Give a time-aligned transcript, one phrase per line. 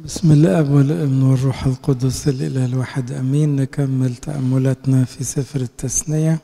[0.00, 3.56] بسم الاب والابن والروح القدس الاله الواحد آمين.
[3.56, 6.38] نكمل تأملاتنا في سفر التثنية.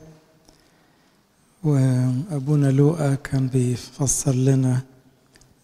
[1.63, 4.81] وأبونا لوقا كان بيفسر لنا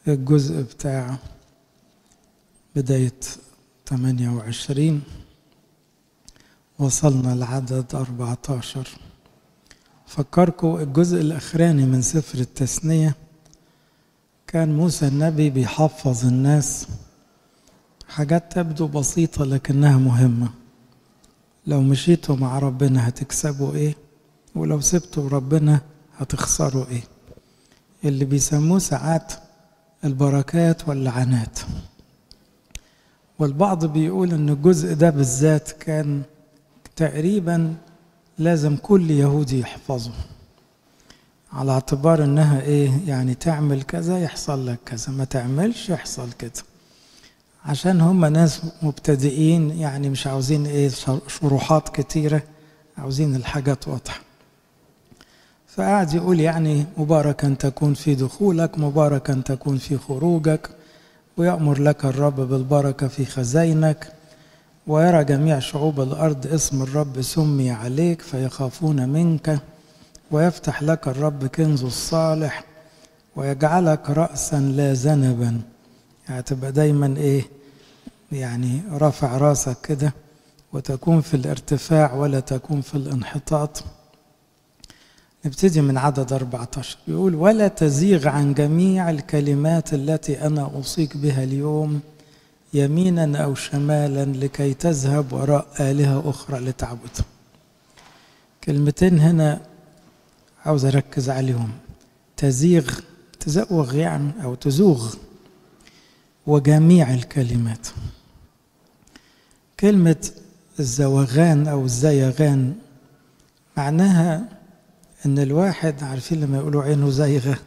[0.07, 1.17] الجزء بتاع
[2.75, 3.19] بداية
[3.85, 5.01] 28
[6.79, 8.87] وصلنا لعدد 14
[10.05, 13.15] فكركم الجزء الأخراني من سفر التثنية.
[14.47, 16.87] كان موسى النبي بيحفظ الناس.
[18.09, 20.49] حاجات تبدو بسيطة لكنها مهمة.
[21.67, 23.95] لو مشيتوا مع ربنا هتكسبوا إيه؟
[24.55, 25.81] ولو سبتوا ربنا
[26.17, 27.03] هتخسروا إيه؟
[28.05, 29.33] اللي بيسموه ساعات
[30.03, 31.59] البركات واللعنات.
[33.39, 36.21] والبعض بيقول إن الجزء ده بالذات كان
[36.95, 37.75] تقريبا
[38.37, 40.11] لازم كل يهودي يحفظه.
[41.53, 46.51] على اعتبار إنها إيه؟ يعني تعمل كذا يحصل لك كذا ما تعملش يحصل كده
[47.65, 50.89] عشان هم ناس مبتدئين يعني مش عاوزين إيه
[51.27, 52.41] شروحات كتيرة
[52.97, 54.19] عاوزين الحاجات واضحة.
[55.67, 60.69] فقعد يقول يعني مباركا تكون في دخولك مباركا تكون في خروجك
[61.37, 64.11] ويأمر لك الرب بالبركة في خزينك
[64.87, 69.59] ويرى جميع شعوب الأرض اسم الرب سمي عليك فيخافون منك
[70.31, 72.63] ويفتح لك الرب كنز الصالح
[73.35, 75.61] ويجعلك رأسا لا ذنبا
[76.29, 77.43] يعني تبقى دايما إيه
[78.31, 80.13] يعني رافع راسك كده
[80.73, 83.83] وتكون في الارتفاع ولا تكون في الانحطاط.
[85.45, 91.99] نبتدي من عدد 14 يقول ولا تزيغ عن جميع الكلمات التي أنا أوصيك بها اليوم
[92.73, 97.25] يمينا أو شمالا لكي تذهب وراء آلهة أخرى لتعبدها
[98.63, 99.61] كلمتين هنا
[100.65, 101.71] عاوز أركز عليهم.
[102.37, 102.99] تزيغ
[103.39, 105.15] تزوغ يعني أو تزوغ
[106.47, 107.87] وجميع الكلمات.
[109.79, 110.29] كلمة
[110.79, 112.75] الزوغان أو الزيغان
[113.77, 114.49] معناها
[115.25, 117.57] إن الواحد عارفين لما يقولوا عينه زيغة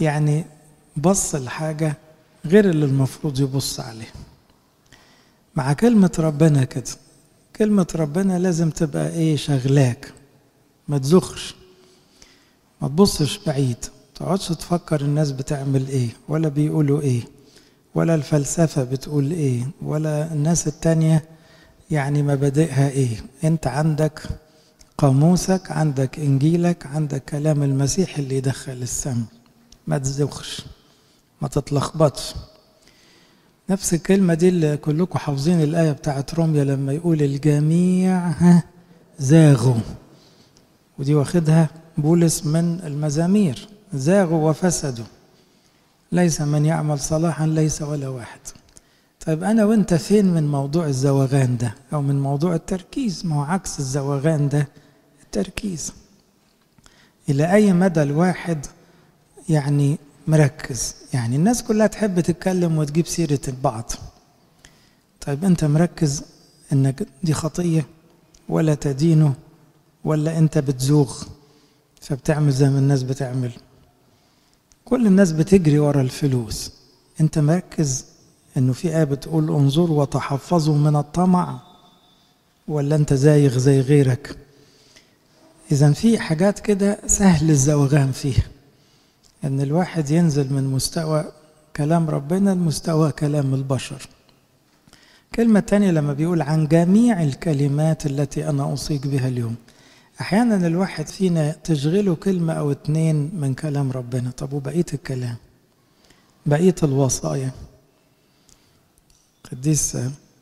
[0.00, 0.44] يعني
[0.96, 1.96] بص لحاجة
[2.46, 4.08] غير اللي المفروض يبص عليه.
[5.56, 6.84] مع كلمة ربنا كده
[7.56, 10.12] كلمة ربنا لازم تبقى إيه؟ شغلاك
[10.88, 11.54] ما تزخش
[12.82, 13.76] ما تبصش بعيد
[14.14, 17.22] تقعدش تفكر الناس بتعمل إيه ولا بيقولوا إيه
[17.94, 21.24] ولا الفلسفة بتقول إيه ولا الناس التانية
[21.90, 24.22] يعني مبادئها إيه؟ أنت عندك
[24.98, 29.24] قاموسك عندك إنجيلك عندك كلام المسيح اللي يدخل السم
[29.86, 30.62] ما تزوخش
[31.42, 32.34] ما تتلخبطش.
[33.70, 38.32] نفس الكلمة دي اللي كلكم حافظين الآية بتاعت روميا لما يقول الجميع
[39.18, 39.80] زاغوا.
[40.98, 41.68] ودي واخدها
[41.98, 43.68] بولس من المزامير.
[43.94, 45.04] زاغوا وفسدوا.
[46.12, 48.40] ليس من يعمل صلاحا ليس ولا واحد.
[49.26, 53.78] طيب أنا وأنت فين من موضوع الزوغان ده؟ أو من موضوع التركيز؟ ما هو عكس
[53.78, 54.68] الزوغان ده
[55.24, 55.92] التركيز.
[57.28, 58.66] إلى أي مدى الواحد
[59.48, 63.92] يعني مركز؟ يعني الناس كلها تحب تتكلم وتجيب سيرة البعض.
[65.20, 66.22] طيب أنت مركز
[66.72, 67.86] إنك دي خطية
[68.48, 69.34] ولا تدينه
[70.04, 71.22] ولا أنت بتزوغ؟
[72.00, 73.50] فبتعمل زي ما الناس بتعمل.
[74.84, 76.72] كل الناس بتجري ورا الفلوس.
[77.20, 78.04] أنت مركز
[78.56, 81.60] أنه في آية بتقول انظروا وتحفظوا من الطمع
[82.68, 84.36] ولا أنت زايغ زي غيرك.
[85.72, 88.44] اذا في حاجات كده سهل الزوغان فيها.
[89.44, 91.24] إن الواحد ينزل من مستوى
[91.76, 94.08] كلام ربنا لمستوى كلام البشر.
[95.34, 99.54] كلمة تانية لما بيقول عن جميع الكلمات التي أنا أوصيك بها اليوم.
[100.20, 104.30] أحيانا الواحد فينا تشغله كلمة أو اتنين من كلام ربنا.
[104.30, 105.36] طب وبقية الكلام؟
[106.46, 107.50] بقية الوصايا؟
[109.52, 109.98] قديس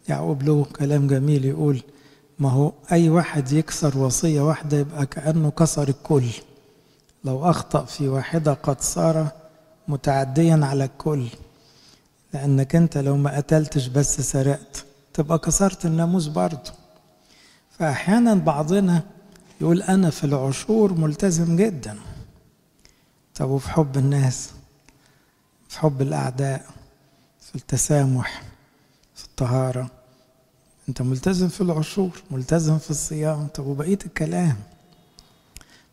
[0.08, 1.82] يعقوب له كلام جميل يقول
[2.38, 6.26] ما هو أي واحد يكسر وصية واحدة يبقى كأنه كسر الكل.
[7.24, 9.28] لو أخطأ في واحدة قد صار
[9.88, 11.26] متعديا على الكل.
[12.34, 16.72] لأنك أنت لو ما قتلتش بس سرقت تبقى كسرت الناموس برضه.
[17.78, 19.02] فاحيانا بعضنا
[19.60, 21.98] يقول أنا في العشور ملتزم جدا.
[23.34, 24.50] طب وفي حب الناس؟
[25.68, 26.66] في حب الأعداء؟
[27.40, 28.42] في التسامح؟
[29.34, 29.90] الطهارة.
[30.88, 33.46] أنت ملتزم في العشور ملتزم في الصيام.
[33.46, 34.56] طب وبقية الكلام؟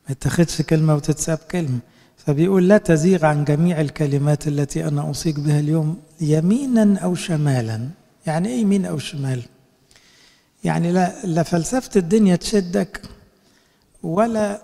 [0.06, 1.80] ما يتخذش كلمة وتتساب كلمة.
[2.18, 7.90] فبيقول لا تزيغ عن جميع الكلمات التي أنا أوصيك بها اليوم يمينا أو شمالا.
[8.26, 9.44] يعني إيه يمين أو شمال؟
[10.64, 13.02] يعني لا, لا فلسفة الدنيا تشدك
[14.04, 14.62] ولا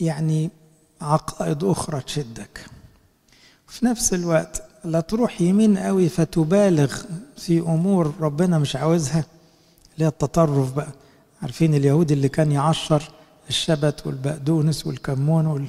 [0.00, 0.50] يعني
[1.00, 2.66] عقائد أخرى تشدك.
[3.68, 6.96] في نفس الوقت لا تروح يمين قوي فتبالغ
[7.36, 9.24] في أمور ربنا مش عاوزها
[9.94, 10.88] اللي هي التطرف بقى.
[11.42, 13.02] عارفين اليهود اللي كان يعشر
[13.48, 15.66] الشبت والبقدونس والكمون وال...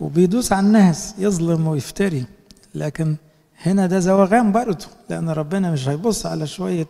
[0.00, 2.24] وبيدوس على الناس يظلم ويفتري.
[2.74, 3.16] لكن
[3.62, 6.86] هنا ده زوغان برضه لأن ربنا مش هيبص على شوية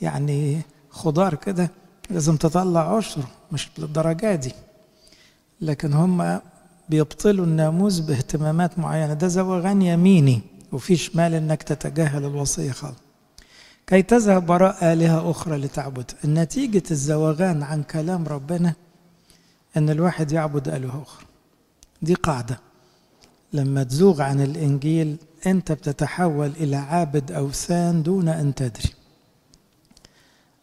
[0.00, 1.70] يعني خضار كده
[2.10, 4.52] لازم تطلع عشر مش للدرجه دي.
[5.60, 6.40] لكن هم
[6.92, 9.14] بيبطلوا الناموس باهتمامات معينة.
[9.14, 10.40] ده زوغان يميني
[10.72, 12.96] وفي شمال إنك تتجاهل الوصية خالص.
[13.86, 16.10] كي تذهب وراء آلهة أخرى لتعبد.
[16.24, 18.74] نتيجة الزوغان عن كلام ربنا
[19.76, 21.26] أن الواحد يعبد آلهة أخرى.
[22.02, 22.60] دي قاعدة.
[23.52, 25.16] لما تزوغ عن الإنجيل
[25.46, 28.90] أنت بتتحول إلى عابد أوثان دون أن تدري.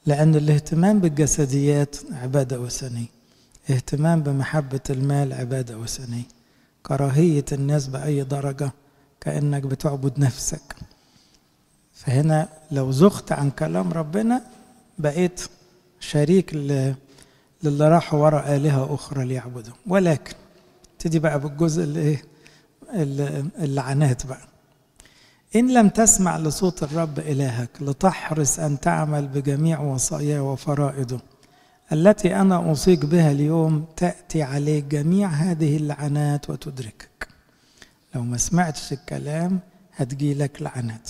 [0.05, 3.18] لأن الاهتمام بالجسديات عبادة وثنية.
[3.69, 6.23] اهتمام بمحبة المال عبادة وثنية
[6.83, 8.71] كراهية الناس بأي درجة؟
[9.21, 10.75] كأنك بتعبد نفسك.
[11.93, 14.41] فهنا لو زغت عن كلام ربنا
[14.97, 15.41] بقيت
[15.99, 16.95] شريك للي
[17.89, 19.73] راحوا وراء آلهة أخرى ليعبدوا.
[19.87, 20.33] ولكن
[20.99, 22.23] تدي بقى بالجزء اللي إيه؟
[23.63, 24.41] اللعنات بقى.
[25.55, 31.19] إن لم تسمع لصوت الرب إلهك لتحرص أن تعمل بجميع وصاياه وفرائضه
[31.91, 37.27] التي أنا أوصيك بها اليوم تأتي عليك جميع هذه اللعنات وتدركك.
[38.15, 39.59] لو ما سمعتش الكلام
[39.95, 41.09] هتجي لك لعنات.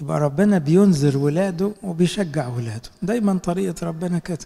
[0.00, 2.90] يبقى ربنا بينذر ولاده وبيشجع ولاده.
[3.02, 4.38] دايما طريقة ربنا كده.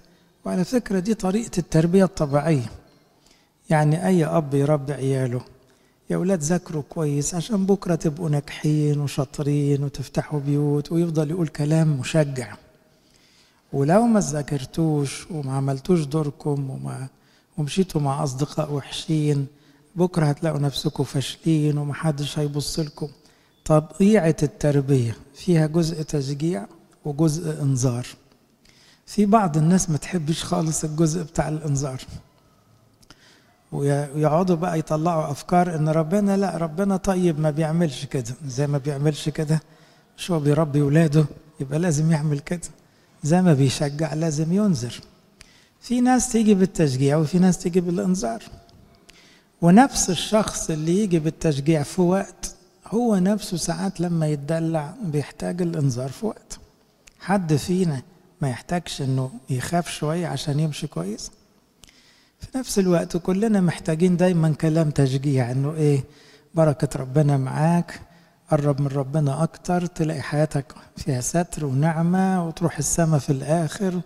[0.44, 2.70] وعلى فكرة دي طريقة التربية الطبيعية.
[3.70, 5.40] يعني أي أب يربي عياله
[6.10, 12.54] يا ولاد ذاكروا كويس عشان بكرة تبقوا ناجحين وشاطرين وتفتحوا بيوت ويفضل يقول كلام مشجع.
[13.72, 17.08] ولو ما ذاكرتوش وما عملتوش دوركم وما
[17.58, 19.46] ومشيتوا مع أصدقاء وحشين
[19.96, 23.08] بكرة هتلاقوا نفسكم فاشلين ومحدش هيبص لكم.
[23.64, 26.66] طبيعة التربية فيها جزء تشجيع
[27.04, 28.06] وجزء إنذار.
[29.06, 32.00] في بعض الناس ما تحبش خالص الجزء بتاع الإنذار.
[33.72, 38.34] ويقعدوا بقى يطلعوا أفكار إن ربنا لا ربنا طيب ما بيعملش كده.
[38.46, 39.60] زي ما بيعملش كده
[40.18, 41.24] مش هو بيربي ولاده
[41.60, 42.68] يبقى لازم يعمل كده.
[43.22, 45.00] زي ما بيشجع لازم ينذر
[45.80, 48.42] في ناس تيجي بالتشجيع وفي ناس تيجي بالإنذار.
[49.62, 52.54] ونفس الشخص اللي يجي بالتشجيع في وقت
[52.86, 56.58] هو نفسه ساعات لما يتدلع بيحتاج الانذار في وقت.
[57.20, 58.02] حد فينا
[58.40, 61.30] ما يحتاجش إنه يخاف شوية عشان يمشي كويس؟
[62.40, 66.04] في نفس الوقت كلنا محتاجين دايما كلام تشجيع إنه إيه
[66.54, 68.00] بركة ربنا معاك.
[68.52, 74.00] قرب من ربنا أكتر تلاقي حياتك فيها ستر ونعمة وتروح السما في الآخر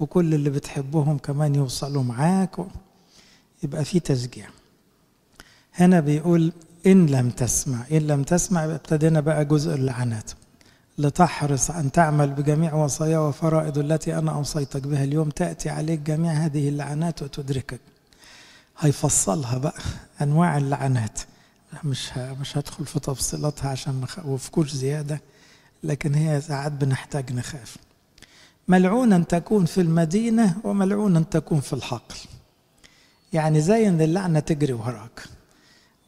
[0.00, 2.56] وكل اللي بتحبهم كمان يوصلوا معاك
[3.62, 4.46] يبقى في تشجيع.
[5.74, 6.52] هنا بيقول
[6.86, 10.30] إن لم تسمع إن لم تسمع ابتدينا بقى جزء اللعنات.
[10.98, 16.68] لتحرص أن تعمل بجميع وصايا وفرائض التي أنا أوصيتك بها اليوم تأتي عليك جميع هذه
[16.68, 17.80] اللعنات وتدركك.
[18.78, 19.80] هيفصلها بقى
[20.22, 21.18] أنواع اللعنات.
[21.84, 25.20] مش مش هدخل في تفصيلاتها عشان ما نخوفكوش زيادة
[25.84, 27.76] لكن هي ساعات بنحتاج نخاف.
[28.68, 32.16] ملعونا تكون في المدينة وملعونا تكون في الحقل.
[33.32, 35.22] يعني زي ان اللعنة تجري وراك.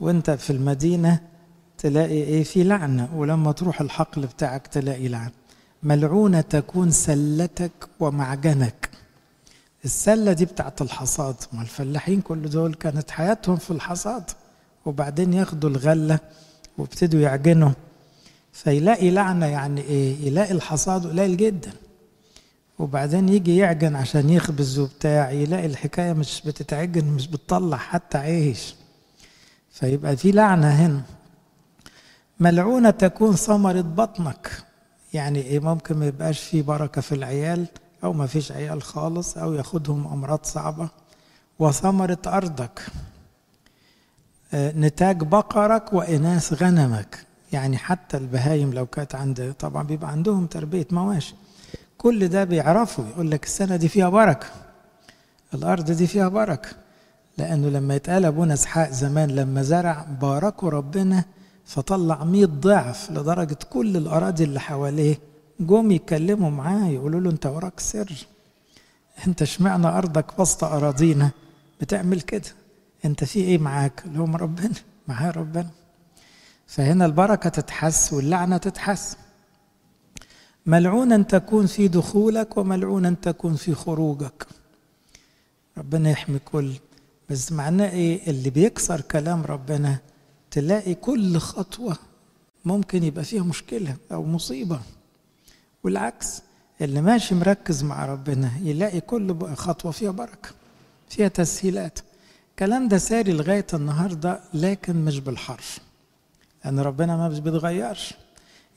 [0.01, 1.21] وانت في المدينة
[1.79, 5.31] تلاقي إيه؟ في لعنة ولما تروح الحقل بتاعك تلاقي لعنة
[5.83, 8.90] ملعونة تكون سلتك ومعجنك.
[9.85, 11.37] السلة دي بتاعت الحصاد.
[11.52, 14.31] ما الفلاحين كل دول كانت حياتهم في الحصاد.
[14.90, 16.18] وبعدين ياخدوا الغلة
[16.78, 17.70] وابتدوا يعجنوا.
[18.52, 21.73] فيلاقي لعنة يعني إيه؟ يلاقي الحصاد قليل جدا.
[22.78, 28.75] وبعدين يجي يعجن عشان يخبز وبتاع يلاقي الحكاية مش بتتعجن مش بتطلع حتى عيش.
[29.70, 31.02] فيبقى في لعنة هنا.
[32.40, 34.50] ملعونة تكون ثمرة بطنك.
[35.12, 37.66] يعني إيه؟ ممكن ما يبقاش في بركة في العيال
[38.04, 40.88] أو ما فيش عيال خالص أو ياخدهم أمراض صعبة.
[41.59, 42.80] وثمرة أرضك.
[44.54, 47.26] نتاج بقرك وإناث غنمك.
[47.52, 51.35] يعني حتى البهايم لو كانت عند طبعا بيبقى عندهم تربية مواشي.
[51.99, 54.47] كل ده بيعرفوا يقول لك السنة دي فيها بركة.
[55.54, 56.69] الأرض دي فيها بركة.
[57.38, 61.25] لأنه لما يتقال أبونا إسحاق زمان لما زرع باركوا ربنا
[61.66, 65.19] فطلع مية ضعف لدرجة كل الأراضي اللي حواليه
[65.61, 68.26] جم يتكلموا معاه يقولوا له أنت وراك سر.
[69.26, 71.30] أنت اشمعنى أرضك وسط أراضينا؟
[71.80, 72.49] بتعمل كده.
[73.04, 74.75] أنت في إيه معاك؟ اللي ربنا
[75.09, 75.71] معاه ربنا.
[76.66, 79.16] فهنا البركة تتحس واللعنة تتحس.
[80.66, 84.47] ملعونا تكون في دخولك وملعونا تكون في خروجك.
[85.78, 86.73] ربنا يحمي كل.
[87.30, 89.99] بس معناه إيه؟ اللي بيكسر كلام ربنا
[90.50, 91.97] تلاقي كل خطوة
[92.64, 94.80] ممكن يبقى فيها مشكلة أو مصيبة.
[95.85, 96.42] والعكس
[96.80, 100.49] اللي ماشي مركز مع ربنا يلاقي كل خطوة فيها بركة
[101.09, 101.99] فيها تسهيلات.
[102.61, 105.79] الكلام ده ساري لغاية النهاردة لكن مش بالحرف
[106.64, 108.14] لأن ربنا ما بيتغيرش.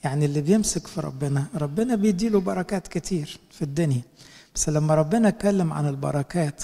[0.04, 4.02] يعني اللي بيمسك في ربنا ربنا بيديله بركات كتير في الدنيا.
[4.56, 6.64] بس لما ربنا اتكلم عن البركات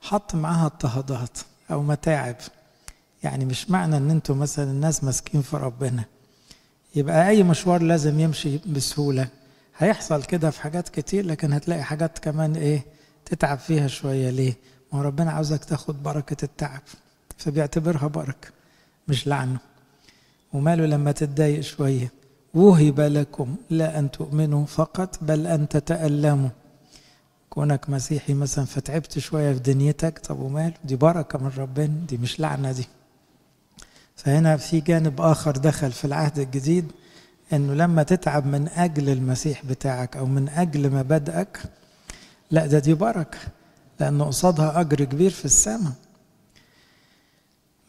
[0.00, 1.38] حط معاها اضطهادات
[1.70, 2.36] أو متاعب.
[3.22, 6.04] يعني مش معنى إن أنتوا مثلا الناس ماسكين في ربنا.
[6.94, 9.28] يبقى أي مشوار لازم يمشي بسهولة.
[9.78, 12.84] هيحصل كده في حاجات كتير لكن هتلاقي حاجات كمان إيه
[13.24, 14.30] تتعب فيها شوية.
[14.30, 16.80] ليه؟ ما هو ربنا عاوزك تاخد بركة التعب
[17.38, 18.48] فبيعتبرها بركة
[19.08, 19.58] مش لعنة.
[20.52, 22.12] وماله لما تتضايق شوية
[22.54, 26.48] وهب لكم لا أن تؤمنوا فقط بل أن تتألموا.
[27.50, 32.40] كونك مسيحي مثلا فتعبت شوية في دنيتك طب وماله؟ دي بركة من ربنا دي مش
[32.40, 32.84] لعنة دي.
[34.16, 36.92] فهنا في جانب آخر دخل في العهد الجديد
[37.52, 41.62] أنه لما تتعب من أجل المسيح بتاعك أو من أجل مبادئك
[42.50, 43.38] لا ده دي بركة.
[44.00, 45.92] لأن قصادها أجر كبير في السماء.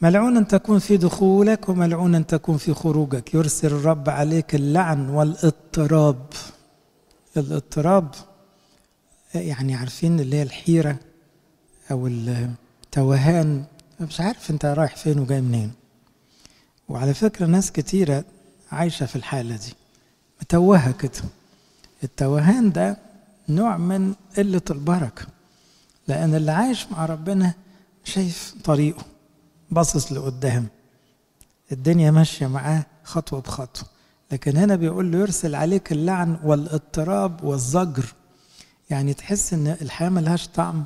[0.00, 3.34] ملعون أن تكون في دخولك وملعون أن تكون في خروجك.
[3.34, 6.26] يرسل الرب عليك اللعن والاضطراب.
[7.36, 8.14] الاضطراب
[9.34, 10.96] يعني عارفين اللي هي الحيرة
[11.90, 13.64] أو التوهان.
[14.00, 15.72] مش عارف أنت رايح فين وجاي منين.
[16.88, 18.24] وعلى فكرة ناس كتيرة
[18.72, 19.74] عايشة في الحالة دي.
[20.42, 21.22] متوهة كده.
[22.04, 22.96] التوهان ده
[23.48, 25.26] نوع من قلة البركة.
[26.08, 27.54] لأن اللي عايش مع ربنا
[28.04, 29.02] شايف طريقه
[29.70, 30.66] باصص لقدام.
[31.72, 33.88] الدنيا ماشية معاه خطوة بخطوة.
[34.32, 38.14] لكن هنا بيقول له يرسل عليك اللعن والاضطراب والزجر.
[38.90, 40.84] يعني تحس إن الحياة ملهاش طعم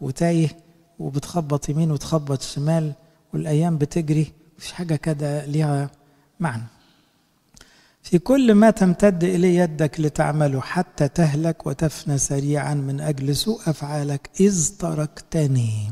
[0.00, 0.56] وتايه
[0.98, 2.92] وبتخبط يمين وتخبط شمال
[3.34, 5.90] والأيام بتجري مفيش حاجة كده ليها
[6.40, 6.62] معنى.
[8.10, 14.30] في كل ما تمتد إليه يدك لتعمله حتى تهلك وتفنى سريعا من أجل سوء أفعالك
[14.40, 15.90] إذ تركتني.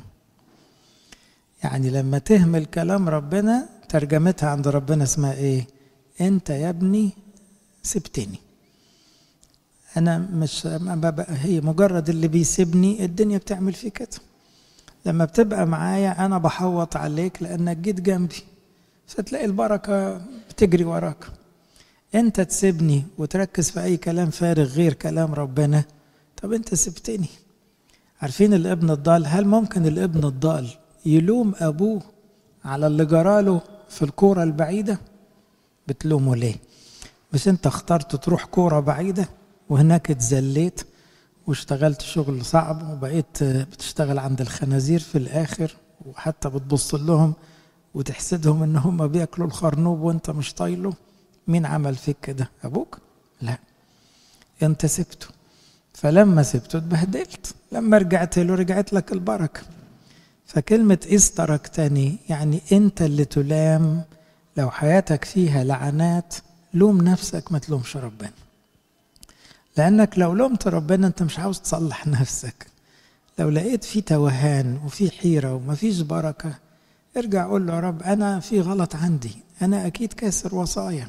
[1.65, 5.67] يعني لما تهمل كلام ربنا ترجمتها عند ربنا اسمها إيه؟
[6.21, 7.11] أنت يا ابني
[7.83, 8.39] سبتني.
[9.97, 10.67] أنا مش
[11.29, 14.19] هي مجرد اللي بيسيبني الدنيا بتعمل فيه كده.
[15.07, 18.43] لما بتبقى معايا أنا بحوط عليك لأنك جيت جنبي
[19.07, 20.21] فتلاقي البركة
[20.51, 21.38] بتجري وراك.
[22.15, 25.85] أنت تسيبني وتركز في أي كلام فارغ غير كلام ربنا؟
[26.43, 27.29] طب أنت سبتني.
[28.23, 30.69] عارفين الابن الضال؟ هل ممكن الابن الضال
[31.07, 32.03] يلوم أبوه
[32.65, 34.99] على اللي جراله في الكورة البعيدة؟
[35.89, 36.55] بتلومه ليه؟
[37.33, 39.29] مش أنت اخترت تروح كورة بعيدة
[39.69, 40.81] وهناك اتذليت
[41.47, 47.33] واشتغلت شغل صعب وبقيت بتشتغل عند الخنازير في الآخر وحتى بتبص لهم
[47.95, 50.93] وتحسدهم إن هم بياكلوا الخرنوب وأنت مش طايله.
[51.49, 52.99] مين عمل فيك كده أبوك؟
[53.43, 53.59] لا.
[54.63, 55.27] أنت سبته.
[55.95, 57.55] فلما سبته اتبهدلت.
[57.73, 59.61] لما رجعت له رجعت لك البركة.
[60.47, 64.03] فكلمة إذ تركتني يعني أنت اللي تلام.
[64.57, 66.35] لو حياتك فيها لعنات
[66.75, 68.31] لوم نفسك ما تلومش ربنا.
[69.77, 72.67] لأنك لو لومت ربنا أنت مش عاوز تصلح نفسك.
[73.39, 76.55] لو لقيت في توهان وفي حيرة ومفيش بركة
[77.17, 79.37] ارجع قول له يا رب أنا في غلط عندي.
[79.63, 81.09] أنا أكيد كاسر وصايا.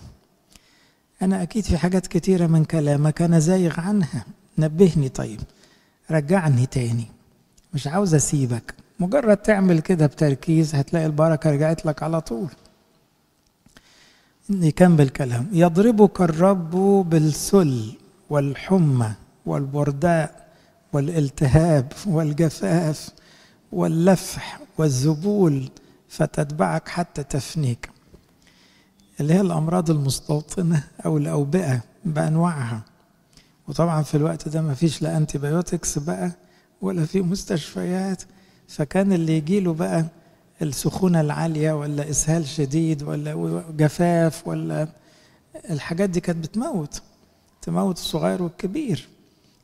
[1.22, 4.26] أنا أكيد في حاجات كتيرة من كلامك أنا زايغ عنها.
[4.58, 5.40] نبهني طيب.
[6.12, 7.06] رجعني تاني.
[7.74, 8.74] مش عاوز أسيبك.
[9.00, 12.50] مجرد تعمل كده بتركيز هتلاقي البركة رجعت لك على طول.
[14.50, 16.72] نكمل كلام يضربك الرب
[17.10, 17.92] بالسل
[18.30, 19.12] والحمى
[19.46, 20.48] والبرداء
[20.94, 23.10] والالتهاب والجفاف
[23.72, 25.70] واللفح والذبول
[26.10, 27.90] فتتبعك حتى تفنيك.
[29.20, 32.82] اللي هي الأمراض المستوطنة أو الأوبئة بأنواعها.
[33.68, 36.32] وطبعا في الوقت ده ما فيش لا أنتيبيوتكس بقى
[36.82, 38.24] ولا في مستشفيات.
[38.68, 40.06] فكان اللي يجيله بقى
[40.62, 44.88] السخونة العالية ولا إسهال شديد ولا جفاف ولا
[45.70, 47.02] الحاجات دي كانت بتموت.
[47.62, 49.08] تموت الصغير والكبير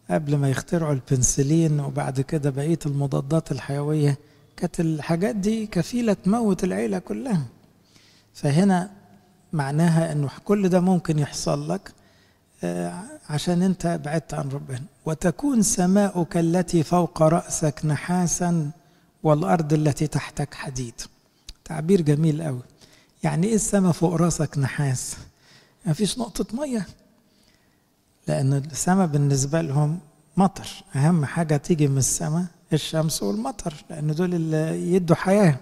[0.09, 4.17] قبل ما يخترعوا البنسلين وبعد كده بقية المضادات الحيوية.
[4.57, 7.41] كانت الحاجات دي كفيلة تموت العيلة كلها.
[8.33, 8.89] فهنا
[9.53, 11.91] معناها إنه كل ده ممكن يحصل لك
[13.29, 14.81] عشان أنت بعدت عن ربنا.
[15.05, 18.71] وتكون سماؤك التي فوق رأسك نحاسا
[19.23, 20.93] والأرض التي تحتك حديد.
[21.65, 22.61] تعبير جميل قوي
[23.23, 25.15] يعني إيه السماء فوق رأسك نحاس؟
[25.85, 26.85] ما فيش نقطة مية.
[28.27, 29.99] لأن السماء بالنسبة لهم
[30.37, 30.67] مطر.
[30.95, 35.57] أهم حاجة تيجي من السماء الشمس والمطر لأن دول اللي يدوا حياة.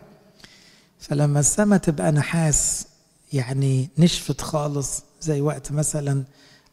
[0.99, 2.87] فلما السماء تبقى نحاس
[3.33, 6.23] يعني نشفت خالص زي وقت مثلا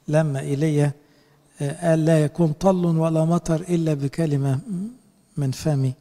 [0.09, 0.93] لما إيليا
[1.61, 4.59] قال لا يكون طل ولا مطر إلا بكلمة
[5.37, 5.95] من فمي.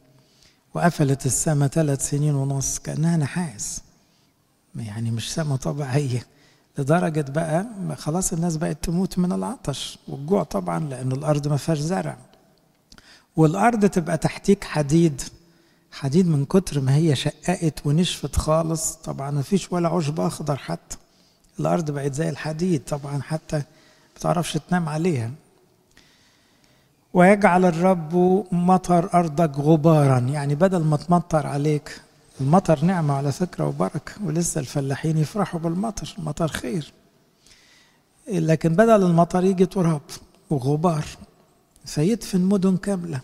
[0.74, 3.80] وقفلت السماء ثلاث سنين ونص كأنها نحاس.
[4.76, 6.26] يعني مش سماء طبيعية.
[6.78, 12.16] لدرجة بقى خلاص الناس بقت تموت من العطش والجوع طبعا لأن الأرض ما فيهاش زرع.
[13.36, 15.22] والأرض تبقى تحتيك حديد.
[15.92, 20.96] حديد من كتر ما هي شققت ونشفت خالص طبعا ما فيش ولا عشب أخضر حتى.
[21.60, 23.62] الأرض بقت زي الحديد طبعا حتى
[24.16, 25.30] بتعرفش تنام عليها.
[27.14, 28.14] ويجعل الرب
[28.52, 30.18] مطر أرضك غبارا.
[30.18, 32.00] يعني بدل ما تمطر عليك
[32.40, 36.92] المطر نعمة على فكرة وبركة ولسه الفلاحين يفرحوا بالمطر المطر خير.
[38.28, 40.00] لكن بدل المطر يجي تراب
[40.50, 41.04] وغبار
[41.84, 43.20] فيدفن مدن كاملة.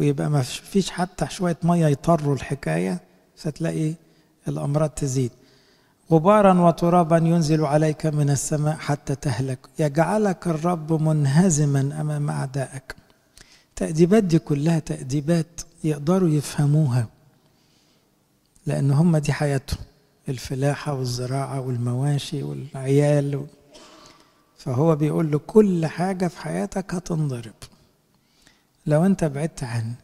[0.00, 3.00] ويبقى ما فيش حتى شوية مية يطروا الحكاية
[3.36, 3.94] فتلاقي
[4.48, 5.30] الأمراض تزيد.
[6.12, 9.58] غبارا وترابا ينزل عليك من السماء حتى تهلك.
[9.78, 12.94] يجعلك الرب منهزما أمام أعدائك.
[13.76, 17.06] تأديبات دي كلها تأديبات يقدروا يفهموها
[18.66, 19.80] لأن هم دي حياتهم.
[20.28, 23.46] الفلاحة والزراعة والمواشي والعيال
[24.58, 27.52] فهو بيقول له كل حاجة في حياتك هتنضرب.
[28.86, 29.94] لو انت بعدت عني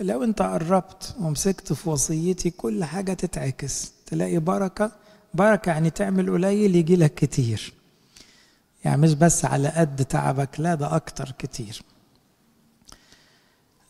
[0.00, 4.92] لو انت قربت ومسكت في وصيتي كل حاجة تتعكس تلاقي بركة
[5.34, 7.72] بركة يعني تعمل قليل يجي لك كتير.
[8.84, 11.82] يعني مش بس على قد تعبك لا ده أكتر كتير.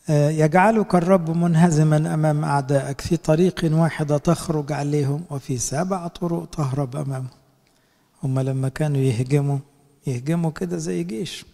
[0.09, 3.01] يجعلك الرب منهزما أمام أعدائك.
[3.01, 7.27] في طريق واحدة تخرج عليهم وفي سبع طرق تهرب أمامهم
[8.23, 9.57] هم لما كانوا يهجموا
[10.07, 11.45] يهجموا كده زي جيش.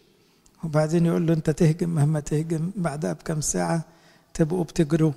[0.64, 3.82] وبعدين يقول له انت تهجم مهما تهجم بعدها بكم ساعة
[4.34, 5.12] تبقوا بتجروا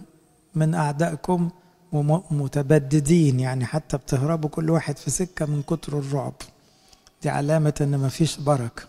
[0.54, 1.50] من أعدائكم
[1.92, 6.34] ومتبددين يعني حتى بتهربوا كل واحد في سكة من كتر الرعب.
[7.22, 8.82] دي علامة إن مفيش بركة.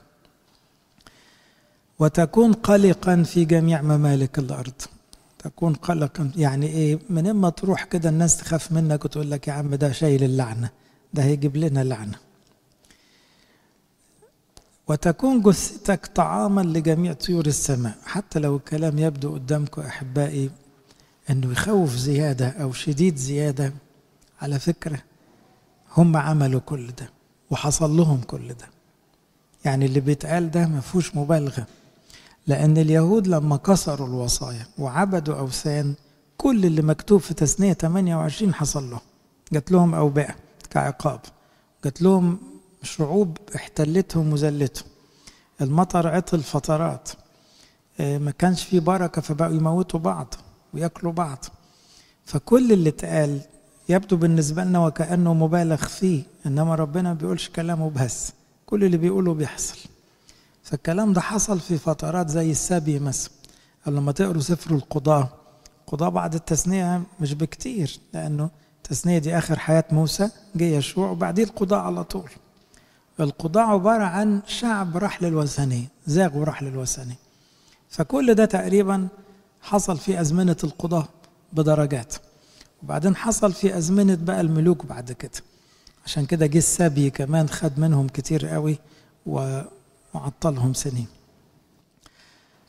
[2.00, 4.73] وتكون قلقا في جميع ممالك الأرض.
[5.39, 9.76] تكون قلقا يعني إيه؟ من إما تروح كده الناس تخاف منك وتقول لك يا عم
[9.76, 10.69] ده شايل اللعنة
[11.13, 12.17] ده هيجيب لنا لعنة.
[14.91, 17.97] وتكون جثتك طعاما لجميع طيور السماء.
[18.06, 20.49] حتى لو الكلام يبدو قدامكم أحبائي
[21.30, 23.73] إنه يخوف زيادة أو شديد زيادة
[24.41, 24.99] على فكرة
[25.97, 27.10] هم عملوا كل ده
[27.51, 28.67] وحصل لهم كل ده.
[29.65, 31.65] يعني اللي بيتقال ده ما فيهوش مبالغة
[32.47, 35.93] لأن اليهود لما كسروا الوصايا وعبدوا أوثان
[36.38, 38.99] كل اللي مكتوب في تثنية 28 حصل لهم.
[39.54, 40.36] جات لهم أوبئة
[40.69, 41.19] كعقاب
[41.84, 42.39] جات لهم
[42.84, 44.88] شعوب احتلتهم وذلتهم.
[45.62, 47.10] المطر عطل فترات.
[48.00, 50.34] ما كانش في بركة فبقوا يموتوا بعض
[50.74, 51.46] وياكلوا بعض.
[52.26, 53.41] فكل اللي اتقال
[53.89, 58.34] يبدو بالنسبة لنا وكأنه مبالغ فيه إنما ربنا ما بيقولش كلامه بس.
[58.65, 59.78] كل اللي بيقوله بيحصل.
[60.63, 63.32] فالكلام ده حصل في فترات زي السبي مثلا
[63.88, 65.30] لما تقروا سفر القضاة.
[65.82, 71.80] القضاة بعد التثنية مش بكتير لأنه التثنية دي آخر حياة موسى جه يشوع وبعدين القضاء
[71.80, 72.30] على طول.
[73.23, 77.15] القضاء عبارة عن شعب راح للوثنية زاغوا راح للوثنية.
[77.89, 79.07] فكل ده تقريبا
[79.62, 81.07] حصل في أزمنة القضاء
[81.53, 82.15] بدرجات.
[82.84, 85.31] وبعدين حصل في أزمنة بقى الملوك بعد كده.
[86.05, 88.77] عشان كده جه السبي كمان خد منهم كتير قوي
[89.25, 91.07] وعطلهم سنين.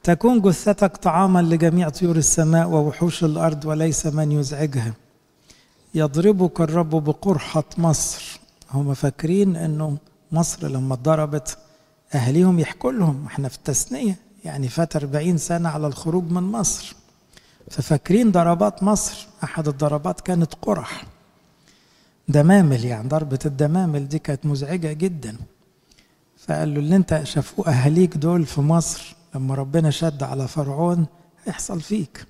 [0.03, 4.95] تكون جثتك طعاما لجميع طيور السماء ووحوش الأرض وليس من يزعجها.
[5.95, 8.41] يضربك الرب بقرحة مصر.
[8.73, 9.97] هم فاكرين إنه
[10.33, 11.59] مصر لما اتضربت
[12.15, 16.97] أهليهم يحكوا لهم إحنا في التثنية يعني فات 40 سنة على الخروج من مصر.
[17.71, 21.05] ففاكرين ضربات مصر أحد الضربات كانت قرح.
[22.29, 25.37] دمامل يعني ضربة الدمامل دي كانت مزعجة جدا.
[26.39, 31.07] فقال له اللي أنت شافوه اهاليك دول في مصر لما ربنا شد على فرعون
[31.45, 32.27] هيحصل فيك.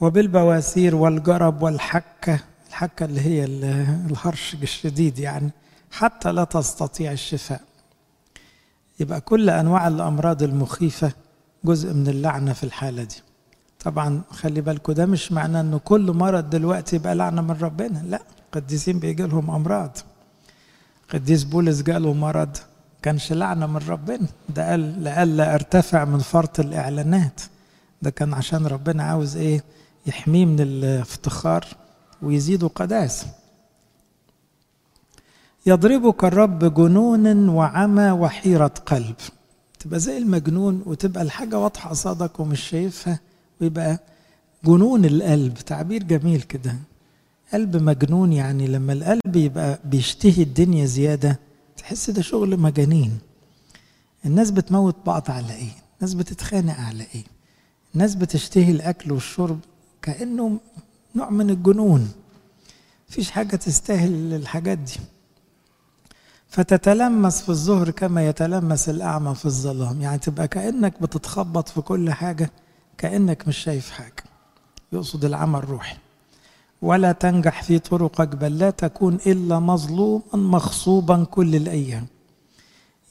[0.00, 2.38] وبالبواسير والجرب والحكة
[2.68, 5.50] الحكة اللي هي الهرش الشديد يعني.
[5.90, 7.60] حتى لا تستطيع الشفاء.
[9.00, 11.12] يبقى كل أنواع الأمراض المخيفة
[11.64, 13.16] جزء من اللعنة في الحالة دي.
[13.84, 17.98] طبعا خلي بالكم ده مش معناه إنه كل مرض دلوقتي يبقى لعنة من ربنا.
[17.98, 19.98] لا القديسين بيجي لهم أمراض.
[21.14, 22.56] قديس بولس جاله مرض
[23.02, 24.26] كانش لعنة من ربنا.
[24.48, 27.40] ده قال لئلا أرتفع من فرط الإعلانات.
[28.02, 29.64] ده كان عشان ربنا عاوز إيه؟
[30.06, 31.66] يحميه من الافتخار
[32.22, 33.26] ويزيده قداسه.
[35.66, 39.14] يضربك الرب جنون وعمى وحيرة قلب.
[39.78, 43.20] تبقى زي المجنون وتبقى الحاجة واضحة قصادك ومش شايفها
[43.60, 43.98] ويبقى
[44.64, 45.54] جنون القلب.
[45.54, 46.74] تعبير جميل كده.
[47.52, 51.38] قلب مجنون يعني لما القلب يبقى بيشتهي الدنيا زيادة
[51.76, 53.18] تحس ده شغل مجانين.
[54.24, 57.24] الناس بتموت بعض على إيه؟ الناس بتتخانق على إيه؟
[57.94, 59.58] الناس بتشتهي الأكل والشرب
[60.02, 60.60] كأنه
[61.16, 62.08] نوع من الجنون.
[63.10, 64.96] مفيش حاجة تستاهل الحاجات دي.
[66.48, 70.00] فتتلمس في الظهر كما يتلمس الأعمى في الظلام.
[70.00, 72.50] يعني تبقى كأنك بتتخبط في كل حاجة
[72.98, 74.24] كأنك مش شايف حاجة.
[74.92, 75.96] يقصد العمى الروحي.
[76.82, 82.06] ولا تنجح في طرقك بل لا تكون إلا مظلوما مغصوبا كل الأيام.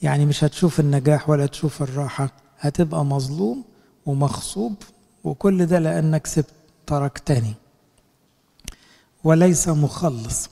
[0.02, 2.30] يعني مش هتشوف النجاح ولا تشوف الراحة.
[2.60, 3.64] هتبقى مظلوم
[4.06, 4.74] ومغصوب
[5.24, 6.50] وكل ده لأنك سبت
[6.86, 7.54] تركتني
[9.24, 10.50] وليس مخلص.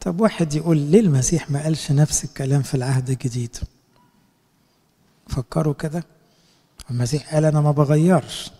[0.00, 3.56] طب واحد يقول ليه المسيح ما قالش نفس الكلام في العهد الجديد؟
[5.28, 6.04] فكروا كده.
[6.90, 8.50] المسيح قال أنا ما بغيرش.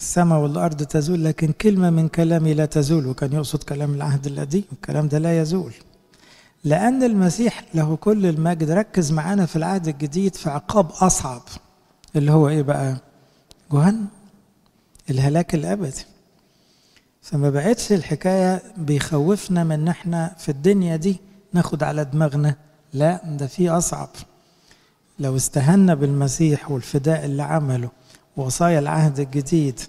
[0.00, 5.08] السماء والأرض تزول لكن كلمة من كلامي لا تزول وكان يقصد كلام العهد القديم الكلام
[5.08, 5.72] ده لا يزول.
[6.64, 11.42] لأن المسيح له كل المجد ركز معانا في العهد الجديد في عقاب أصعب
[12.16, 12.96] اللي هو إيه بقى؟
[13.72, 14.06] جهنم
[15.10, 16.04] الهلاك الأبدي.
[17.22, 21.20] فما بقتش الحكاية بيخوفنا من إحنا في الدنيا دي
[21.52, 22.54] ناخد على دماغنا.
[22.92, 24.08] لا ده في أصعب.
[25.18, 27.88] لو استهنا بالمسيح والفداء اللي عمله
[28.36, 29.80] ووصايا العهد الجديد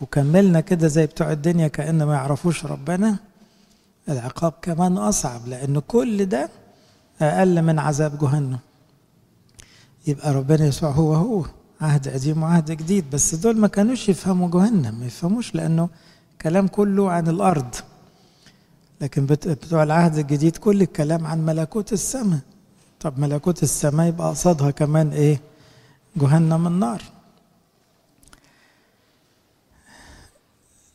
[0.00, 3.16] وكملنا كده زي بتوع الدنيا كأن ما يعرفوش ربنا
[4.08, 6.48] العقاب كمان أصعب لأن كل ده
[7.20, 8.58] أقل من عذاب جهنم.
[10.06, 11.44] يبقى ربنا يسوع هو هو
[11.80, 15.88] عهد قديم وعهد جديد بس دول ما كانوش يفهموا جهنم ما يفهموش لأنه
[16.42, 17.74] كلام كله عن الأرض.
[19.00, 22.40] لكن بتوع العهد الجديد كل الكلام عن ملكوت السماء.
[23.00, 25.40] طب ملكوت السماء يبقى قصادها كمان إيه؟
[26.16, 27.02] جهنم النار.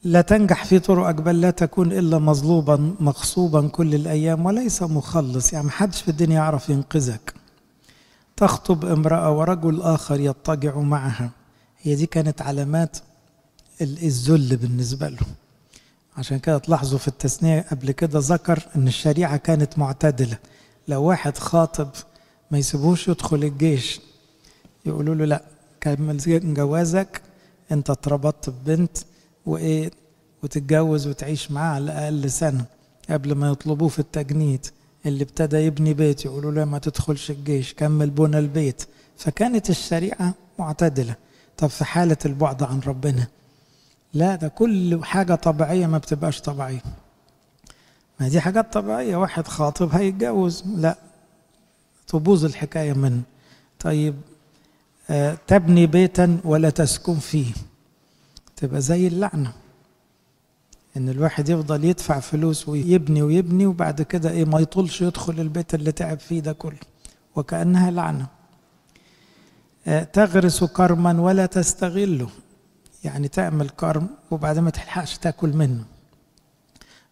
[0.03, 5.53] لا تنجح في طرقك بل لا تكون إلا مظلوبا مغصوبا كل الأيام وليس مخلص.
[5.53, 7.33] يعني محدش في الدنيا يعرف ينقذك.
[8.37, 11.29] تخطب امرأة ورجل آخر يضطجع معها.
[11.81, 12.97] هي دي كانت علامات
[13.81, 15.19] الذل بالنسبة له.
[16.17, 20.37] عشان كده تلاحظوا في التثنية قبل كده ذكر إن الشريعة كانت معتدلة.
[20.87, 21.89] لو واحد خاطب
[22.51, 24.01] ما يسيبوش يدخل الجيش
[24.85, 25.43] يقولوا له لا
[25.81, 26.17] كمل
[26.53, 27.21] جوازك
[27.71, 28.97] انت اتربطت ببنت
[29.45, 29.91] وإيه
[30.43, 32.65] وتتجوز وتعيش معاه على الأقل سنة
[33.09, 34.65] قبل ما يطلبوه في التجنيد.
[35.05, 38.83] اللي ابتدى يبني بيت يقولوا له ما تدخلش الجيش كمل بنى البيت.
[39.17, 41.15] فكانت الشريعة معتدلة.
[41.57, 43.27] طب في حالة البعد عن ربنا
[44.17, 46.81] لا ده كل حاجة طبيعية ما بتبقاش طبيعية.
[48.19, 50.95] ما دي حاجات طبيعية واحد خاطب هيتجوز لا.
[52.07, 53.21] تبوظ الحكاية منه.
[53.79, 54.15] طيب
[55.09, 57.53] آه تبني بيتا ولا تسكن فيه؟
[58.55, 59.53] تبقى زي اللعنة.
[60.97, 65.91] إن الواحد يفضل يدفع فلوس ويبني ويبني وبعد كده إيه ما يطولش يدخل البيت اللي
[65.91, 66.79] تعب فيه ده كله.
[67.35, 68.27] وكأنها لعنة.
[69.87, 72.29] آه تغرس كرما ولا تستغله.
[73.07, 75.83] يعني تعمل كرم وبعد ما تلحقش تاكل منه.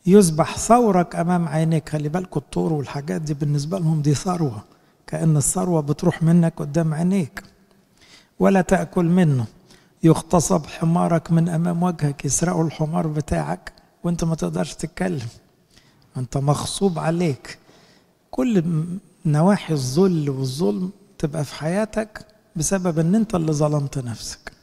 [0.06, 4.64] يذبح ثورك أمام عينيك خلي بالكوا الطور والحاجات دي بالنسبة لهم دي ثروة.
[5.08, 7.44] كأن الثروة بتروح منك قدام عينيك.
[8.40, 9.46] ولا تأكل منه.
[10.04, 15.28] يغتصب حمارك من أمام وجهك يسرقوا الحمار بتاعك وأنت ما تقدرش تتكلم.
[16.18, 17.60] أنت مغصوب عليك.
[18.32, 18.64] كل
[19.26, 24.55] نواحي الذل والظلم تبقى في حياتك بسبب إن أنت اللي ظلمت نفسك.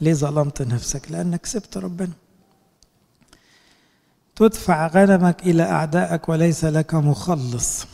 [0.00, 2.12] ليه ظلمت نفسك؟ لأنك سبت ربنا.
[4.36, 7.86] تدفع غنمك إلى أعدائك وليس لك مخلص.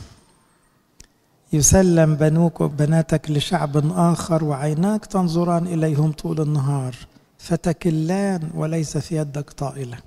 [1.53, 6.95] يسلم بنوك وبناتك لشعب آخر وعيناك تنظران إليهم طول النهار.
[7.37, 9.97] فتكلان وليس في يدك طائلة.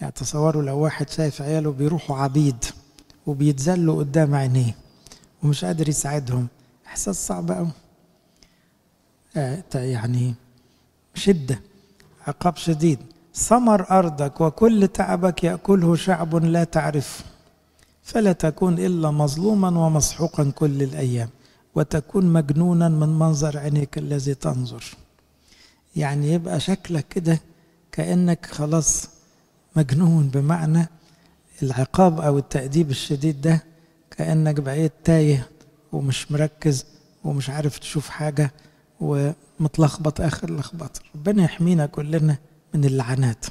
[0.00, 2.64] يعني تصوروا لو واحد شايف عياله بيروحوا عبيد
[3.26, 4.76] وبيتذلوا قدام عينيه
[5.42, 6.48] ومش قادر يساعدهم.
[6.86, 7.70] إحساس صعب أوي.
[9.74, 10.34] يعني
[11.14, 11.60] شدة
[12.26, 12.98] عقاب شديد.
[13.34, 17.24] ثمر أرضك وكل تعبك يأكله شعب لا تعرفه
[18.02, 21.28] فلا تكون إلا مظلوما ومسحوقا كل الأيام
[21.74, 24.84] وتكون مجنونا من منظر عينيك الذي تنظر.
[25.96, 27.40] يعني يبقى شكلك كده
[27.92, 29.08] كأنك خلاص
[29.76, 30.88] مجنون بمعنى
[31.62, 33.64] العقاب أو التأديب الشديد ده
[34.10, 35.48] كأنك بقيت تايه
[35.92, 36.84] ومش مركز
[37.24, 38.52] ومش عارف تشوف حاجة.
[39.00, 42.38] ومتلخبط آخر لخبطه ربنا يحمينا كلنا
[42.74, 43.46] من اللعنات.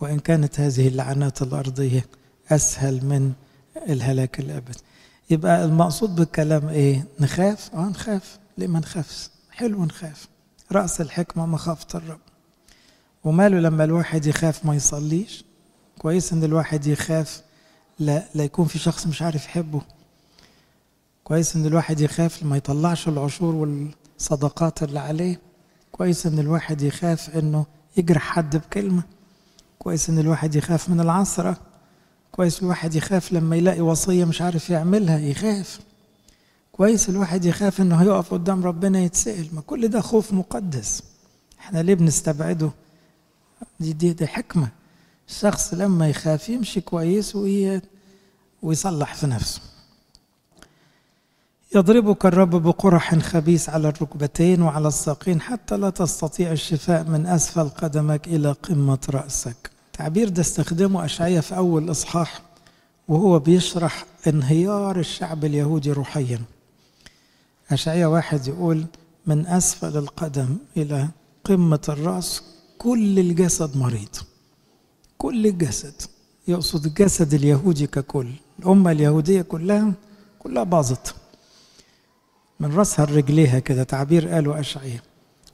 [0.00, 2.06] وإن كانت هذه اللعنات الأرضية
[2.50, 3.32] أسهل من
[3.88, 4.78] الهلاك الابدي
[5.30, 8.38] يبقى المقصود بالكلام إيه؟ نخاف؟ آه نخاف.
[8.58, 10.28] ليه ما نخافش؟ حلو نخاف.
[10.72, 12.18] رأس الحكمة مخافة الرب.
[13.24, 15.44] وماله لما الواحد يخاف ما يصليش؟
[15.98, 17.42] كويس إن الواحد يخاف
[17.98, 19.80] لا, لا يكون في شخص مش عارف يحبه.
[21.24, 23.54] كويس إن الواحد يخاف ما يطلعش العشور
[24.14, 25.40] والصدقات اللي عليه.
[25.92, 29.02] كويس إن الواحد يخاف إنه يجرح حد بكلمة.
[29.78, 31.56] كويس إن الواحد يخاف من العثره
[32.32, 35.80] كويس الواحد يخاف لما يلاقي وصية مش عارف يعملها يخاف.
[36.72, 41.02] كويس الواحد يخاف إنه هيقف قدام ربنا يتسأل ما كل ده خوف مقدس.
[41.60, 42.70] إحنا ليه بنستبعده؟
[43.80, 44.68] دي دي, دي حكمة.
[45.28, 47.80] الشخص لما يخاف يمشي كويس وي...
[48.62, 49.60] ويصلح في نفسه.
[51.74, 58.28] يضربك الرب بقرح خبيث على الركبتين وعلى الساقين حتى لا تستطيع الشفاء من أسفل قدمك
[58.28, 59.70] إلى قمة رأسك.
[59.92, 62.42] تعبير ده استخدمه أشعية في أول إصحاح
[63.08, 66.40] وهو بيشرح انهيار الشعب اليهودي روحيا.
[67.70, 68.84] أشعية واحد يقول
[69.26, 71.08] من أسفل القدم إلى
[71.44, 72.42] قمة الرأس
[72.78, 74.16] كل الجسد مريض.
[75.18, 76.02] كل الجسد.
[76.48, 78.28] يقصد الجسد اليهودي ككل.
[78.58, 79.92] الأمة اليهودية كلها
[80.38, 81.14] كلها باظت.
[82.60, 85.02] من رأسها لرجليها كده تعبير قالوا أشعية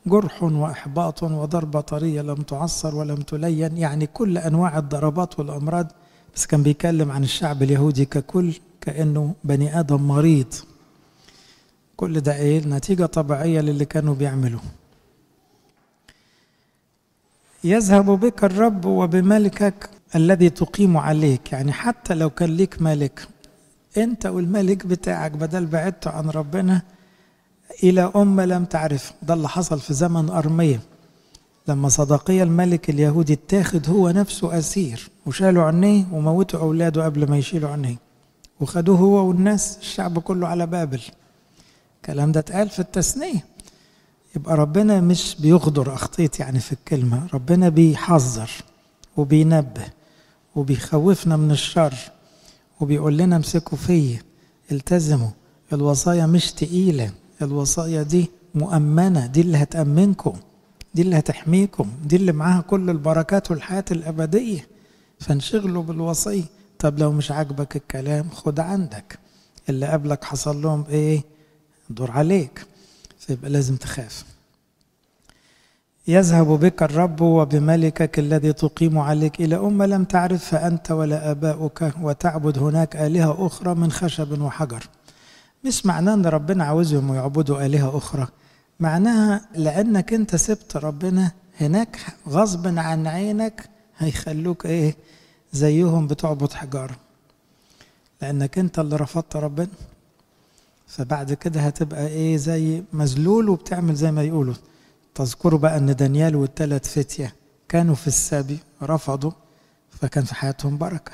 [0.06, 5.86] جرح وإحباط وضربة طرية لم تعصر ولم تلين يعني كل أنواع الضربات والأمراض.
[6.34, 10.54] بس كان بيتكلم عن الشعب اليهودي ككل كأنه بني آدم مريض.
[11.96, 14.60] كل ده إيه؟ نتيجة طبيعية للي كانوا بيعملوه
[17.64, 23.28] يذهب بك الرب وبملكك الذي تقيم عليك يعني حتى لو كان ليك ملك
[23.96, 26.82] انت والملك بتاعك بدل بعدت عن ربنا
[27.82, 29.12] إلى أمة لم تعرف.
[29.22, 30.80] ده اللي حصل في زمن أرمية
[31.68, 37.70] لما صدقية الملك اليهودي اتاخد هو نفسه أسير وشالوا عينيه وموتوا أولاده قبل ما يشيلوا
[37.70, 37.96] عينيه
[38.60, 41.00] وخدوه هو والناس الشعب كله على بابل.
[41.96, 43.44] الكلام ده اتقال في التثنية.
[44.36, 48.50] يبقى ربنا مش بيغدر أخطيت يعني في الكلمة ربنا بيحذر
[49.16, 49.84] وبينبه
[50.56, 51.94] وبيخوفنا من الشر.
[52.80, 54.22] وبيقول لنا امسكوا فيا.
[54.72, 55.30] التزموا.
[55.72, 57.10] الوصايا مش تقيلة.
[57.42, 59.26] الوصايا دي مؤمنة.
[59.26, 60.36] دي اللي هتأمنكم.
[60.94, 61.90] دي اللي هتحميكم.
[62.04, 64.66] دي اللي معاها كل البركات والحياة الأبدية.
[65.20, 66.44] فانشغلوا بالوصية.
[66.78, 69.18] طب لو مش عاجبك الكلام خد عندك.
[69.68, 71.22] اللي قبلك حصل لهم إيه؟
[71.90, 72.66] دور عليك.
[73.18, 74.24] فيبقى لازم تخاف.
[76.08, 79.40] يذهب بك الرب وبملكك الذي تقيم عليك.
[79.40, 84.88] إلى أمة لم تعرفها أنت ولا آباؤك وتعبد هناك آلهة أخرى من خشب وحجر.
[85.64, 88.28] مش معناه أن ربنا عاوزهم يعبدوا آلهة أخرى.
[88.80, 94.96] معناها لأنك أنت سبت ربنا هناك غصب عن عينك هيخلوك إيه؟
[95.52, 96.96] زيهم بتعبد حجارة.
[98.22, 99.68] لأنك أنت اللي رفضت ربنا.
[100.86, 104.54] فبعد كده هتبقى إيه؟ زي مذلول وبتعمل زي ما يقولوا.
[105.14, 107.34] تذكروا بقى ان دانيال والثلاث فتية
[107.68, 109.32] كانوا في السبي رفضوا
[109.90, 111.12] فكان في حياتهم بركة.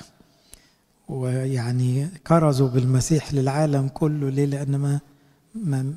[1.08, 4.30] ويعني كرزوا بالمسيح للعالم كله.
[4.30, 5.00] ليه؟ لأن ما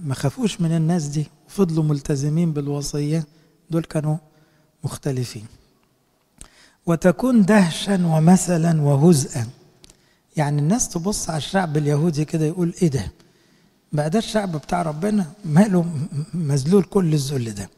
[0.05, 1.27] ما, خافوش من الناس دي.
[1.47, 3.25] وفضلوا ملتزمين بالوصية.
[3.71, 4.17] دول كانوا
[4.83, 5.45] مختلفين.
[6.85, 9.47] وتكون دهشا ومثلا وهزءا.
[10.37, 13.11] يعني الناس تبص على الشعب اليهودي كده يقول إيه ده؟
[13.93, 15.85] بقى ده الشعب بتاع ربنا ماله
[16.33, 17.69] مذلول كل الذل ده.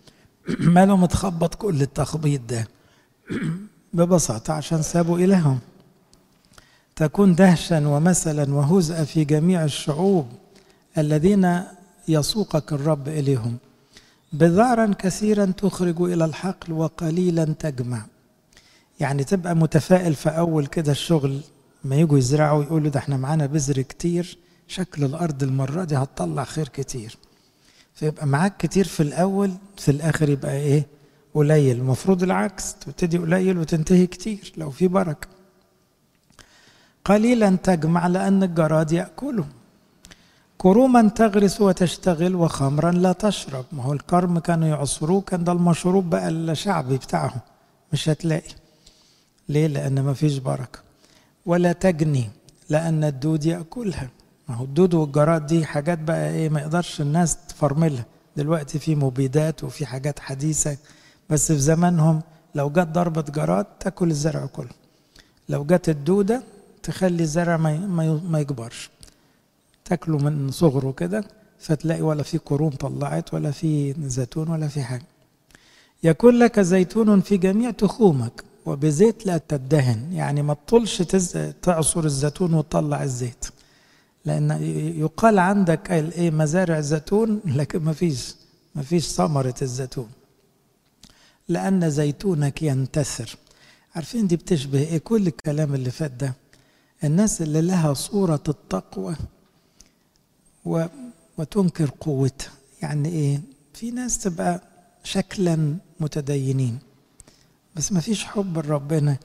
[0.75, 2.67] ماله متخبط كل التخبيط ده؟
[3.93, 5.59] ببساطة عشان سابوا إلههم.
[6.95, 10.27] تكون دهشا ومثلا وهزء في جميع الشعوب
[10.97, 11.63] الذين
[12.07, 13.57] يسوقك الرب إليهم.
[14.33, 18.05] بذارا كثيرا تخرج إلى الحقل وقليلا تجمع.
[18.99, 21.41] يعني تبقى متفائل في أول كده الشغل
[21.83, 26.67] ما يجوا يزرعوا يقولوا ده إحنا معانا بذر كتير شكل الأرض المرة دي هتطلع خير
[26.67, 27.17] كتير.
[28.01, 30.87] فيبقى معاك كتير في الأول في الآخر يبقى إيه؟
[31.33, 31.77] قليل.
[31.77, 35.27] المفروض العكس تبتدي قليل وتنتهي كتير لو في بركة.
[37.05, 39.45] قليلا تجمع لأن الجراد يأكله.
[40.57, 43.65] كروما تغرس وتشتغل وخمرا لا تشرب.
[43.71, 47.39] ما هو الكرم كانوا يعصروه كان ده المشروب بقى الشعبي بتاعهم.
[47.93, 48.53] مش هتلاقي.
[49.49, 50.79] ليه؟ لأن ما فيش بركة.
[51.45, 52.29] ولا تجني
[52.69, 54.09] لأن الدود يأكلها.
[54.51, 58.05] ما هو الدود والجراد دي حاجات بقى إيه ما يقدرش الناس تفرملها.
[58.37, 60.77] دلوقتي في مبيدات وفي حاجات حديثة
[61.29, 62.21] بس في زمانهم
[62.55, 64.69] لو جت ضربة جراد تاكل الزرع كله.
[65.49, 66.43] لو جت الدودة
[66.83, 68.89] تخلي الزرع ما ما يكبرش.
[69.85, 71.23] تاكله من صغره كده
[71.59, 75.05] فتلاقي ولا في قرون طلعت ولا في زيتون ولا في حاجة.
[76.03, 80.13] يكون لك زيتون في جميع تخومك وبزيت لا تدهن.
[80.13, 81.01] يعني ما تطولش
[81.61, 83.45] تعصر الزيتون وتطلع الزيت.
[84.25, 84.51] لأن
[84.99, 88.35] يقال عندك إيه مزارع زيتون لكن ما فيش
[88.75, 90.09] ما فيش ثمرة الزيتون.
[91.47, 93.37] لأن زيتونك ينتثر.
[93.95, 96.33] عارفين دي بتشبه إيه؟ كل الكلام اللي فات ده.
[97.03, 99.15] الناس اللي لها صورة التقوى
[100.65, 100.85] و...
[101.37, 102.51] وتنكر قوتها.
[102.81, 103.41] يعني إيه؟
[103.73, 104.61] في ناس تبقى
[105.03, 106.79] شكلا متدينين.
[107.75, 109.17] بس ما فيش حب لربنا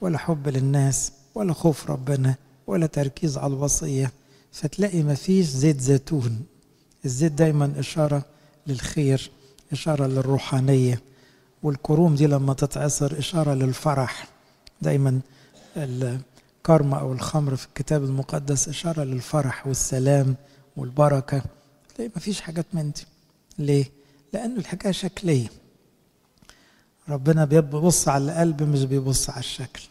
[0.00, 2.34] ولا حب للناس ولا خوف ربنا
[2.66, 4.12] ولا تركيز على الوصية.
[4.54, 6.46] فتلاقي ما فيش زيت زيتون.
[7.04, 8.24] الزيت دايما إشارة
[8.66, 9.30] للخير
[9.72, 11.02] إشارة للروحانية
[11.62, 14.28] والكروم دي لما تتعصر إشارة للفرح.
[14.82, 15.20] دايما
[15.76, 20.36] الكرمة أو الخمر في الكتاب المقدس إشارة للفرح والسلام
[20.76, 21.42] والبركة.
[21.94, 23.02] تلاقي ما فيش حاجات من دي.
[23.58, 23.84] ليه؟
[24.32, 25.48] لأنه الحكاية شكلية.
[27.08, 29.82] ربنا بيبص على القلب مش بيبص على الشكل.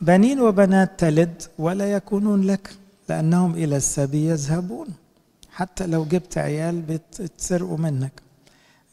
[0.00, 2.70] بنين وبنات تلد ولا يكونون لك.
[3.08, 4.88] لأنهم إلى السبي يذهبون.
[5.52, 8.12] حتى لو جبت عيال بيتسرقوا منك.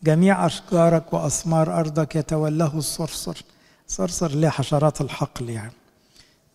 [0.04, 3.44] جميع أشجارك وأثمار أرضك يتولاه الصرصر.
[3.88, 5.72] صرصر ليه حشرات الحقل يعني.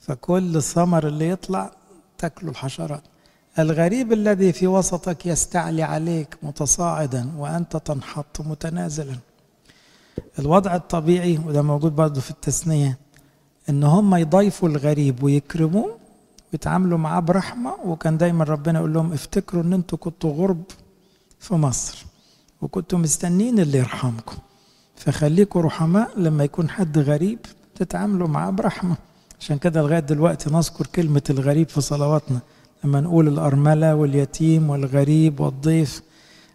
[0.00, 1.70] فكل ثمر اللي يطلع
[2.18, 3.02] تاكله الحشرات
[3.58, 9.16] الغريب الذي في وسطك يستعلي عليك متصاعدا وأنت تنحط متنازلا.
[10.38, 12.98] الوضع الطبيعي وده موجود برضه في التثنية
[13.68, 15.99] إن هم يضيفوا الغريب ويكرموه
[16.52, 17.74] ويتعاملوا معاه برحمة.
[17.84, 20.62] وكان دايما ربنا يقول لهم افتكروا إن أنتوا كنتوا غرب
[21.38, 22.06] في مصر
[22.62, 24.36] وكنتوا مستنين اللي يرحمكم.
[24.96, 27.38] فخليكوا رحماء لما يكون حد غريب
[27.74, 28.96] تتعاملوا معاه برحمة.
[29.40, 32.40] عشان كده لغاية دلوقتي نذكر كلمة الغريب في صلواتنا.
[32.84, 36.02] لما نقول الأرملة واليتيم والغريب والضيف.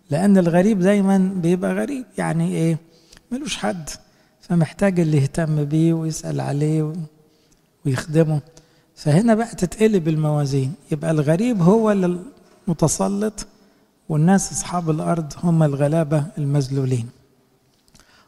[0.10, 2.06] لأن الغريب دايما بيبقى غريب.
[2.18, 2.78] يعني إيه؟
[3.32, 3.90] ملوش حد.
[4.42, 6.94] فمحتاج اللي يهتم بيه ويسأل عليه
[7.86, 8.42] ويخدمه.
[8.96, 10.74] فهنا بقى تتقلب الموازين.
[10.92, 11.92] يبقى الغريب هو
[12.68, 13.48] المتسلط
[14.10, 17.08] والناس أصحاب الأرض هم الغلابة المذلولين.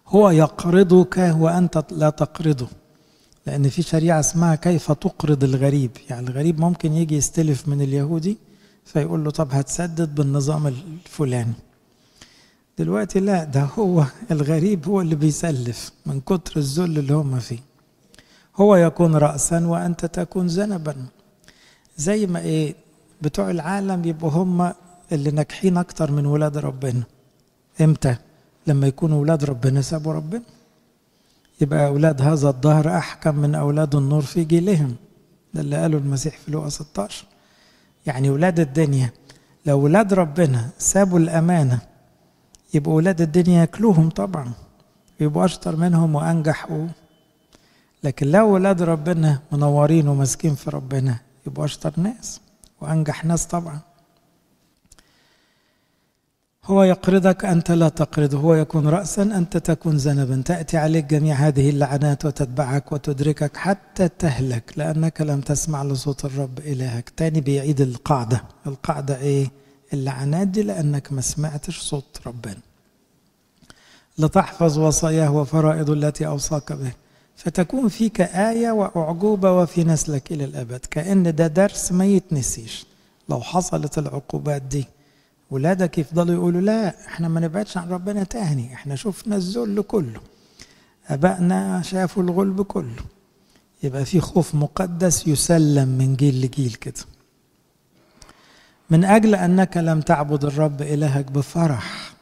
[0.07, 2.67] هو يقرضك وأنت لا تقرضه
[3.47, 5.91] لأن في شريعة اسمها كيف تقرض الغريب.
[6.09, 8.37] يعني الغريب ممكن يجي يستلف من اليهودي
[8.85, 11.53] فيقول له طب هتسدد بالنظام الفلاني.
[12.79, 17.59] دلوقتي لا ده هو الغريب هو اللي بيسلف من كتر الذل اللي هم فيه.
[18.57, 20.95] هو يكون رأسا وأنت تكون ذنبا
[21.97, 22.75] زي ما إيه
[23.21, 24.73] بتوع العالم يبقوا هم
[25.11, 27.03] اللي ناجحين أكتر من ولاد ربنا.
[27.81, 28.15] إمتى؟
[28.67, 30.41] لما يكونوا ولاد ربنا سابوا ربنا.
[31.61, 34.95] يبقى أولاد هذا الظهر أحكم من أولاد النور في جيلهم.
[35.53, 37.25] ده اللي قاله المسيح في لوقا 16
[38.05, 39.09] يعني ولاد الدنيا
[39.65, 41.79] لو ولاد ربنا سابوا الأمانة
[42.73, 44.51] يبقوا ولاد الدنيا ياكلوهم طبعا
[45.19, 46.85] يبقوا أشطر منهم وأنجح و...
[48.03, 51.19] لكن لو ولاد ربنا منورين وماسكين في ربنا.
[51.47, 52.41] يبقوا أشطر ناس
[52.81, 53.79] وأنجح ناس طبعا.
[56.65, 60.41] هو يقرضك أنت لا تقرضه هو يكون رأسا أنت تكون ذنبا.
[60.41, 67.09] تأتي عليك جميع هذه اللعنات وتتبعك وتدركك حتى تهلك لأنك لم تسمع لصوت الرب إلهك.
[67.09, 68.43] تاني بيعيد القاعدة.
[68.67, 69.51] القاعدة إيه؟
[69.93, 72.59] اللعنات دي لأنك ما سمعتش صوت ربنا.
[74.17, 76.91] لتحفظ وصاياه وفرائض التي أوصاك به.
[77.37, 80.85] فتكون فيك آية وأعجوبة وفي نسلك إلى الأبد.
[80.91, 82.85] كأن ده درس ما يتنسيش.
[83.29, 84.85] لو حصلت العقوبات دي
[85.51, 88.73] ولادك يفضلوا يقولوا لا إحنا ما نبعدش عن ربنا تاني.
[88.73, 90.19] إحنا شفنا الذل كله.
[91.07, 93.03] أبائنا شافوا الغلب كله.
[93.83, 97.01] يبقى في خوف مقدس يسلم من جيل لجيل كده.
[98.89, 102.13] من أجل أنك لم تعبد الرب إلهك بفرح.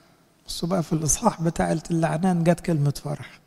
[0.48, 3.40] بصوا بقى في الإصحاح بتاع اللعنان جت كلمة فرح.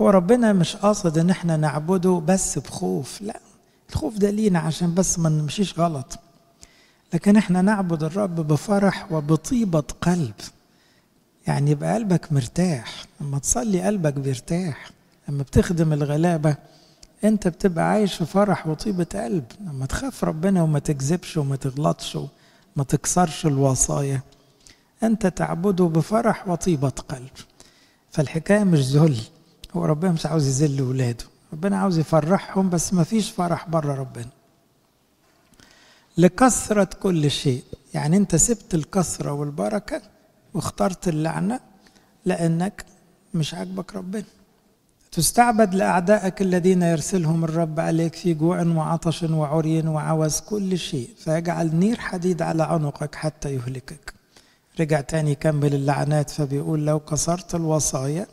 [0.00, 3.40] هو ربنا مش قاصد إن إحنا نعبده بس بخوف لا
[3.90, 6.18] الخوف ده لينا عشان بس ما نمشيش غلط.
[7.14, 10.34] لكن إحنا نعبد الرب بفرح وبطيبة قلب.
[11.46, 14.90] يعني يبقى قلبك مرتاح لما تصلي قلبك بيرتاح.
[15.28, 16.56] لما بتخدم الغلابة
[17.24, 19.44] أنت بتبقى عايش في فرح وطيبة قلب.
[19.60, 24.20] لما تخاف ربنا وما تكذبش وما تغلطش وما تكسرش الوصايا
[25.02, 27.30] أنت تعبده بفرح وطيبة قلب.
[28.10, 29.18] فالحكاية مش ذل.
[29.76, 31.24] هو ربنا مش عاوز يذل ولاده.
[31.52, 34.28] ربنا عاوز يفرحهم بس ما فيش فرح بره ربنا.
[36.18, 37.64] لكثرة كل شيء.
[37.94, 40.02] يعني انت سبت الكثرة والبركة
[40.54, 41.60] واخترت اللعنة
[42.24, 42.84] لأنك
[43.34, 44.24] مش عاجبك ربنا.
[45.12, 51.10] تستعبد لأعدائك الذين يرسلهم الرب عليك في جوع وعطش وعري وعوز كل شيء.
[51.18, 54.14] فيجعل نير حديد على عنقك حتى يهلكك.
[54.80, 58.26] رجع تاني يكمل اللعنات فبيقول لو كسرت الوصايا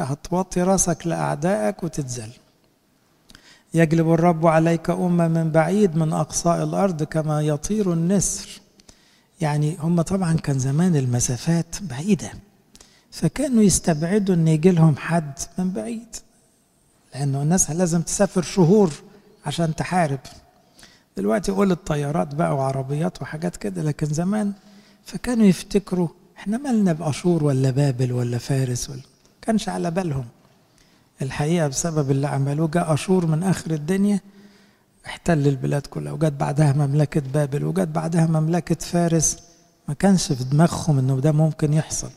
[0.00, 2.30] هتوطي راسك لأعدائك وتتذل.
[3.74, 8.48] يجلب الرب عليك أمة من بعيد من أقصاء الأرض كما يطير النسر.
[9.40, 12.30] يعني هم طبعا كان زمان المسافات بعيدة
[13.10, 16.16] فكانوا يستبعدوا أن يجي لهم حد من بعيد
[17.14, 18.92] لأنه الناس لازم تسافر شهور
[19.46, 20.18] عشان تحارب.
[21.16, 24.52] دلوقتي قول الطيارات بقى وعربيات وحاجات كده لكن زمان
[25.04, 29.00] فكانوا يفتكروا إحنا مالنا بأشور ولا بابل ولا فارس ولا
[29.46, 30.24] كانش على بالهم.
[31.22, 34.20] الحقيقة بسبب اللي عملوه جاء أشور من آخر الدنيا
[35.06, 39.38] احتل البلاد كلها وجت بعدها مملكة بابل وجت بعدها مملكة فارس.
[39.88, 42.10] ما كانش في دماغهم إنه ده ممكن يحصل.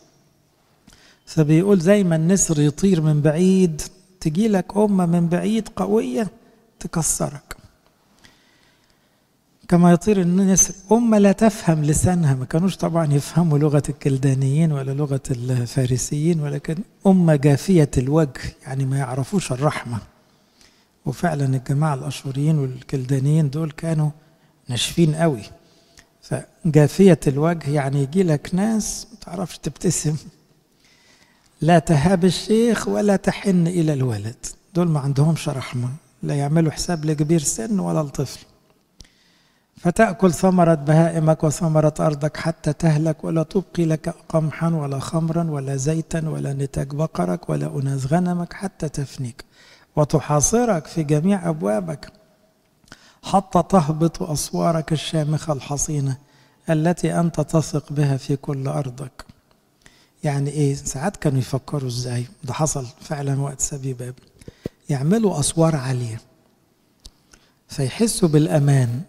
[1.25, 3.81] فبيقول زي ما النسر يطير من بعيد
[4.19, 6.27] تجي لك أمة من بعيد قوية
[6.79, 7.55] تكسرك.
[9.69, 12.35] كما يطير النسر أمة لا تفهم لسانها.
[12.35, 16.75] ما كانوش طبعا يفهموا لغة الكلدانيين ولا لغة الفارسيين ولكن
[17.07, 19.97] أمة جافية الوجه يعني ما يعرفوش الرحمة.
[21.05, 24.09] وفعلا الجماعة الأشوريين والكلدانيين دول كانوا
[24.69, 25.41] ناشفين قوي.
[26.21, 30.15] فجافية الوجه يعني يجي لك ناس ما تعرفش تبتسم.
[31.61, 34.45] لا تهاب الشيخ ولا تحن إلى الولد.
[34.75, 35.89] دول ما عندهمش رحمة
[36.23, 38.39] لا يعملوا حساب لكبير سن ولا الطفل
[39.79, 46.29] فتأكل ثمرة بهائمك وثمرة أرضك حتى تهلك ولا تبقي لك قمحا ولا خمرا ولا زيتا
[46.29, 49.45] ولا نتاج بقرك ولا أناس غنمك حتى تفنيك.
[49.95, 52.11] وتحاصرك في جميع أبوابك
[53.23, 56.17] حتى تهبط أسوارك الشامخة الحصينة
[56.69, 59.25] التي أنت تثق بها في كل أرضك.
[60.23, 64.13] يعني إيه؟ ساعات كانوا يفكروا إزاي؟ ده حصل فعلا وقت سبي باب.
[64.89, 66.21] يعملوا أسوار عالية
[67.67, 69.01] فيحسوا بالأمان.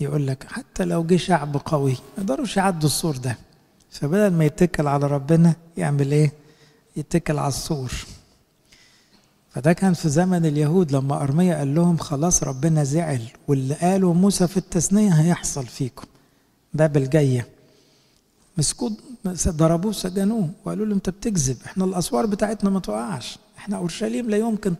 [0.00, 3.38] يقول لك حتى لو جه شعب قوي ما يقدروش يعدوا السور ده.
[3.90, 6.32] فبدل ما يتكل على ربنا يعمل إيه؟
[6.96, 7.92] يتكل على السور.
[9.50, 14.46] فده كان في زمن اليهود لما أرميا قال لهم خلاص ربنا زعل واللي قاله موسى
[14.46, 16.06] في التثنية هيحصل فيكم.
[16.74, 17.48] بابل جاية
[18.58, 18.92] مسكوه
[19.48, 24.74] ضربوه سجنوه وقالوا له انت بتكذب إحنا الأسوار بتاعتنا ما تقعش إحنا أورشليم لا يمكن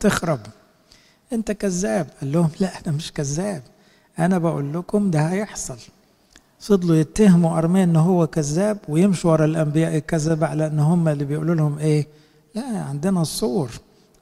[0.00, 0.40] تخرب.
[1.32, 3.62] انت كذاب؟ قال لهم لا أنا مش كذاب.
[4.18, 5.78] أنا بقول لكم ده هيحصل.
[6.60, 11.54] فضلوا يتهموا أرميا إن هو كذاب ويمشوا ورا الأنبياء الكذب على إن هم اللي بيقولوا
[11.54, 12.06] لهم إيه؟
[12.54, 13.70] لا عندنا الصور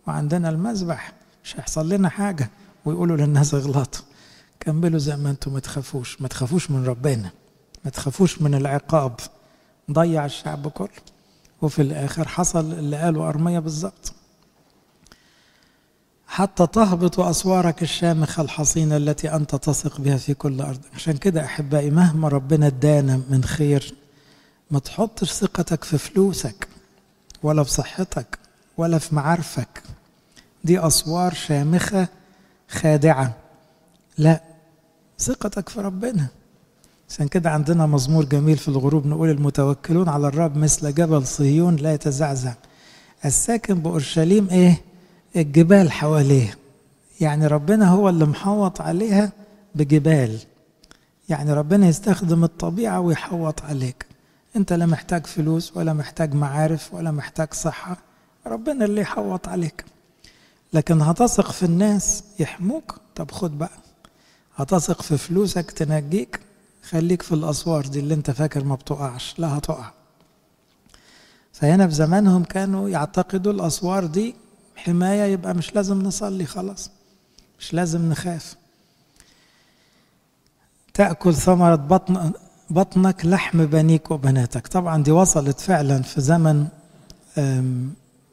[0.07, 1.13] وعندنا المذبح
[1.45, 2.51] مش هيحصل لنا حاجة.
[2.85, 4.03] ويقولوا للناس اغلطوا
[4.61, 7.31] كملوا زي ما أنتم ما تخافوش ما تخافوش من ربنا
[7.85, 9.13] ما تخافوش من العقاب.
[9.93, 10.89] ضيع الشعب كله.
[11.63, 14.13] وفي الآخر حصل اللي قاله أرميا بالظبط.
[16.33, 20.81] حتى تهبط أسوارك الشامخة الحصينة التي أنت تثق بها في كل أرض.
[20.95, 23.95] عشان كده أحبائي مهما ربنا ادانا من خير
[24.71, 26.69] ما تحطش ثقتك في فلوسك
[27.43, 28.39] ولا في صحتك
[28.77, 29.83] ولا في معارفك.
[30.65, 32.09] دي أسوار شامخة
[32.69, 33.35] خادعة.
[34.19, 34.41] لا
[35.19, 36.27] ثقتك في ربنا.
[37.09, 41.95] عشان كده عندنا مزمور جميل في الغروب نقول المتوكلون على الرب مثل جبل صهيون لا
[41.95, 42.53] يتزعزع.
[43.25, 44.90] الساكن بأورشليم إيه؟
[45.37, 46.59] الجبال حواليه
[47.21, 49.33] يعني ربنا هو اللي محوط عليها
[49.75, 50.39] بجبال.
[51.29, 54.07] يعني ربنا يستخدم الطبيعة ويحوط عليك.
[54.57, 57.97] انت لا محتاج فلوس ولا محتاج معارف ولا محتاج صحة.
[58.47, 59.85] ربنا اللي يحوط عليك.
[60.73, 63.79] لكن هتثق في الناس يحموك؟ طب خد بقى.
[64.57, 66.41] هتثق في فلوسك تنجيك؟
[66.91, 69.91] خليك في الأسوار دي اللي انت فاكر ما بتقعش لا هتقع.
[71.53, 74.35] فهنا في زمانهم كانوا يعتقدوا الأسوار دي
[74.85, 76.91] حماية يبقى مش لازم نصلي خلاص
[77.59, 78.57] مش لازم نخاف.
[80.95, 82.33] تأكل ثمرة بطن
[82.71, 84.67] بطنك لحم بنيك وبناتك.
[84.67, 86.67] طبعا دي وصلت فعلا في زمن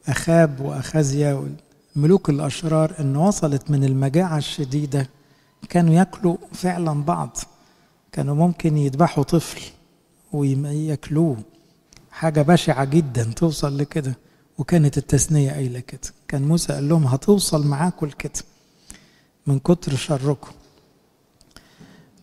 [0.08, 1.48] أخاب وأخازيا
[1.96, 5.08] ملوك الأشرار أن وصلت من المجاعة الشديدة
[5.68, 7.36] كانوا يأكلوا فعلا بعض.
[8.12, 9.60] كانوا ممكن يذبحوا طفل
[10.32, 11.36] وياكلوه.
[12.10, 14.14] حاجة بشعة جدا توصل لكده
[14.58, 16.00] وكانت التثنية قايلة كده.
[16.28, 18.32] كان موسى قال لهم هتوصل معاكم لكده
[19.46, 20.52] من كتر شركم.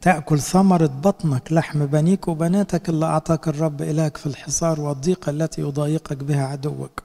[0.01, 6.17] تأكل ثمرة بطنك لحم بنيك وبناتك اللي أعطاك الرب إلهك في الحصار والضيقة التي يضايقك
[6.17, 7.03] بها عدوك.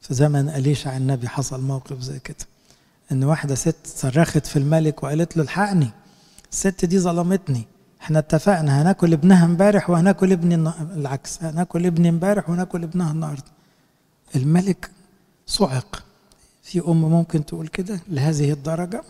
[0.00, 2.46] في زمن أليشع النبي حصل موقف زي كده.
[3.12, 5.90] إن واحدة ست صرخت في الملك وقالت له الحقني
[6.52, 7.64] الست دي ظلمتني.
[8.02, 10.54] إحنا اتفقنا هناكل ابنها امبارح وهناكل ابني
[10.94, 13.44] العكس هناكل ابني امبارح وهناكل ابنها النهارده.
[14.36, 14.90] الملك
[15.46, 16.02] صعق.
[16.66, 19.02] في أم ممكن تقول كده لهذه الدرجة.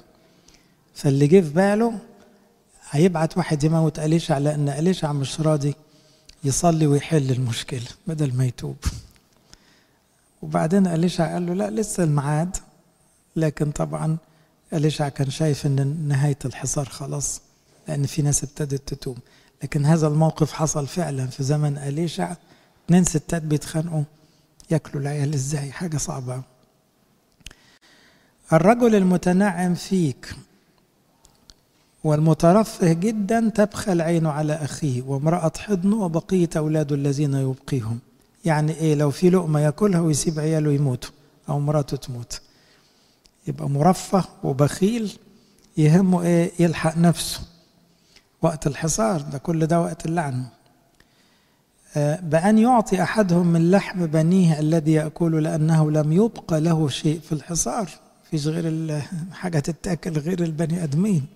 [0.94, 1.98] فاللي جه في باله
[2.90, 5.74] هيبعت واحد يموت أليشع لأن أليشع مش راضي
[6.44, 8.76] يصلي ويحل المشكلة بدل ما يتوب.
[10.42, 12.56] وبعدين أليشع قال له لا لسه الميعاد.
[13.36, 14.16] لكن طبعا
[14.72, 17.40] أليشع كان شايف أن نهاية الحصار خلاص
[17.88, 19.18] لأن في ناس ابتدت تتوب.
[19.62, 22.34] لكن هذا الموقف حصل فعلا في زمن أليشع.
[22.84, 24.02] اتنين ستات بيتخانقوا
[24.70, 26.42] ياكلوا العيال إزاي؟ حاجة صعبة.
[28.52, 30.34] الرجل المتنعم فيك
[32.04, 37.98] والمترفه جدا تبخل عينه على أخيه وامرأة حضنه وبقية أولاده الذين يبقيهم.
[38.44, 41.10] يعني إيه؟ لو في لقمة يأكلها ويسيب عياله يموتوا
[41.48, 42.40] أو مراته تموت.
[43.46, 45.18] يبقى مرفه وبخيل
[45.76, 47.40] يهمه إيه؟ يلحق نفسه.
[48.42, 50.44] وقت الحصار ده كل ده وقت اللعن.
[52.22, 57.90] بأن يعطي أحدهم من لحم بنيه الذي يأكل لأنه لم يبقى له شيء في الحصار.
[58.30, 59.02] فيش غير
[59.32, 61.26] حاجة تتأكل غير البني آدمين.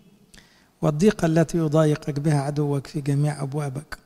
[0.83, 3.99] والضيقة التي يضايقك بها عدوك في جميع أبوابك.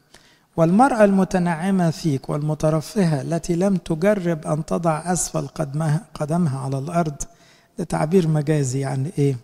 [0.57, 7.15] والمرأة المتنعمة فيك والمترفهة التي لم تجرب أن تضع أسفل قدمها, قدمها على الأرض.
[7.79, 9.37] ده تعبير مجازي يعني إيه؟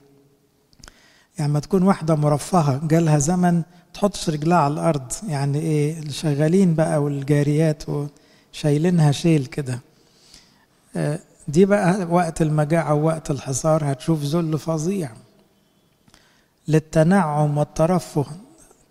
[1.38, 2.80] يعني ما تكون واحدة مرفهة.
[2.88, 3.62] جالها زمن
[3.94, 5.12] تحطش رجلها على الأرض.
[5.28, 7.82] يعني إيه؟ الشغالين بقى والجاريات
[8.52, 9.80] وشايلينها شيل كده.
[11.50, 15.10] دي بقى وقت المجاعة ووقت الحصار هتشوف ذل فظيع.
[16.68, 18.26] للتنعم والترفه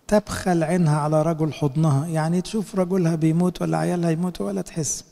[0.08, 2.06] تبخل عينها على رجل حضنها.
[2.06, 5.04] يعني تشوف رجلها بيموت ولا عيالها يموتوا ولا تحس.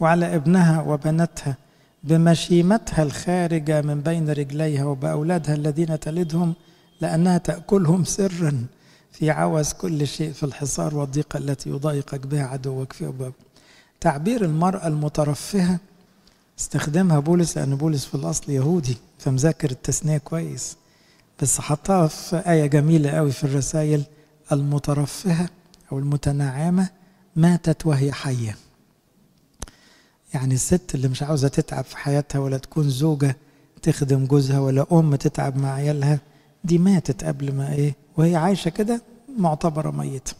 [0.00, 1.56] وعلى ابنها وبناتها
[2.04, 6.54] بمشيمتها الخارجة من بين رجليها وبأولادها الذين تلدهم
[7.00, 8.64] لأنها تأكلهم سرا
[9.12, 13.32] في عوز كل شيء في الحصار والضيقة التي يضايقك بها عدوك في أبواب.
[14.00, 15.78] تعبير المرأة المترفهة
[16.58, 20.76] استخدمها بولس لأن بولس في الأصل يهودي فمذاكر التثنية كويس.
[21.42, 24.04] بس حطها في آية جميلة قوي في الرسائل.
[24.52, 25.48] المترفهة
[25.92, 26.88] أو المتنعمة
[27.36, 28.56] ماتت وهي حية.
[30.34, 33.36] يعني الست اللي مش عاوزة تتعب في حياتها ولا تكون زوجة
[33.82, 36.18] تخدم جوزها ولا أم تتعب مع عيالها
[36.64, 39.02] دي ماتت قبل ما إيه وهي عايشة كده
[39.38, 40.32] معتبرة ميتة.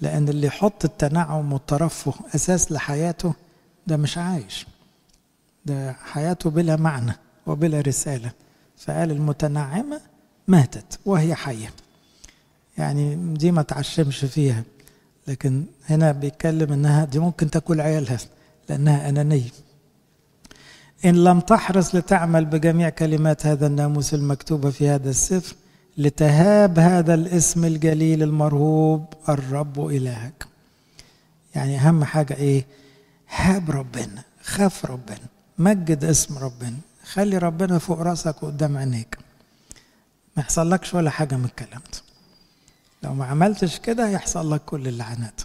[0.00, 3.34] لأن اللي يحط التنعم والترفه أساس لحياته
[3.86, 4.66] ده مش عايش.
[5.66, 7.12] ده حياته بلا معنى
[7.46, 8.30] وبلا رسالة.
[8.78, 10.00] فقال المتنعمة
[10.48, 11.70] ماتت وهي حية.
[12.78, 14.64] يعني دي ما تعشمش فيها
[15.26, 18.18] لكن هنا بيتكلم إنها دي ممكن تاكل عيالها
[18.68, 19.50] لأنها أنانية.
[21.04, 25.56] إن لم تحرص لتعمل بجميع كلمات هذا الناموس المكتوبه في هذا السفر
[25.98, 30.46] لتهاب هذا الاسم الجليل المرهوب الرب إلهك.
[31.54, 32.66] يعني أهم حاجة إيه؟
[33.36, 35.37] هاب ربنا خاف ربنا.
[35.58, 36.76] مجد اسم ربنا.
[37.04, 39.18] خلي ربنا فوق راسك وقدام عينيك.
[40.36, 41.98] ما يحصلكش ولا حاجة من الكلام ده.
[43.02, 45.40] لو ما عملتش كده يحصل لك كل اللعنات.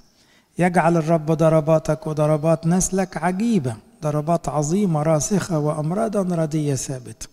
[0.59, 3.75] يجعل الرب ضرباتك وضربات نسلك عجيبة.
[4.03, 7.27] ضربات عظيمة راسخة وأمراضا ردية ثابتة.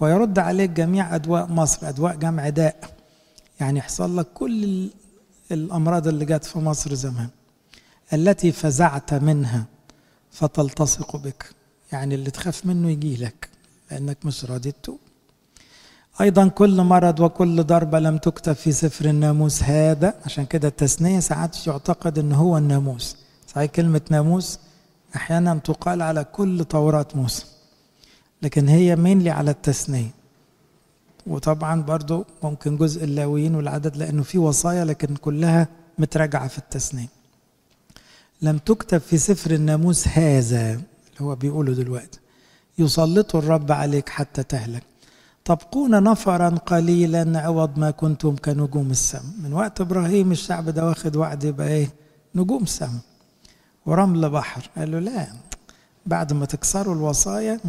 [0.00, 2.94] ويرد عليك جميع أدواء مصر أدواء جمع داء.
[3.60, 4.90] يعني يحصل لك كل
[5.52, 7.28] الأمراض اللي جت في مصر زمان.
[8.12, 9.64] التي فزعت منها
[10.30, 11.61] فتلتصق بك.
[11.92, 13.48] يعني اللي تخاف منه يجي لك
[13.90, 14.98] لأنك مش راضي تتوب.
[16.20, 21.66] أيضا كل مرض وكل ضربة لم تكتب في سفر الناموس هذا عشان كده التثنية ساعات
[21.66, 23.16] يعتقد أن هو الناموس.
[23.48, 24.58] صحيح كلمة ناموس
[25.16, 27.44] أحيانا تقال على كل توراة موسى
[28.42, 30.10] لكن هي مينلي على التثنية.
[31.26, 35.68] وطبعا برضو ممكن جزء اللاويين والعدد لأنه في وصايا لكن كلها
[35.98, 37.08] متراجعة في التثنية.
[38.42, 40.80] لم تكتب في سفر الناموس هذا.
[41.12, 42.18] اللي هو بيقوله دلوقتي.
[42.78, 44.82] يسلط الرب عليك حتى تهلك.
[45.44, 51.44] تبقون نفرا قليلا عوض ما كنتم كنجوم السماء من وقت إبراهيم الشعب ده واخد وعد
[51.44, 51.90] يبقى إيه؟
[52.34, 53.00] نجوم سماء
[53.86, 54.70] ورمل بحر.
[54.76, 55.26] قال له لا.
[56.06, 57.60] بعد ما تكسروا الوصايا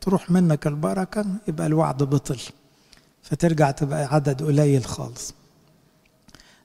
[0.00, 2.40] تروح منك البركة يبقى الوعد بطل.
[3.22, 5.34] فترجع تبقى عدد قليل خالص.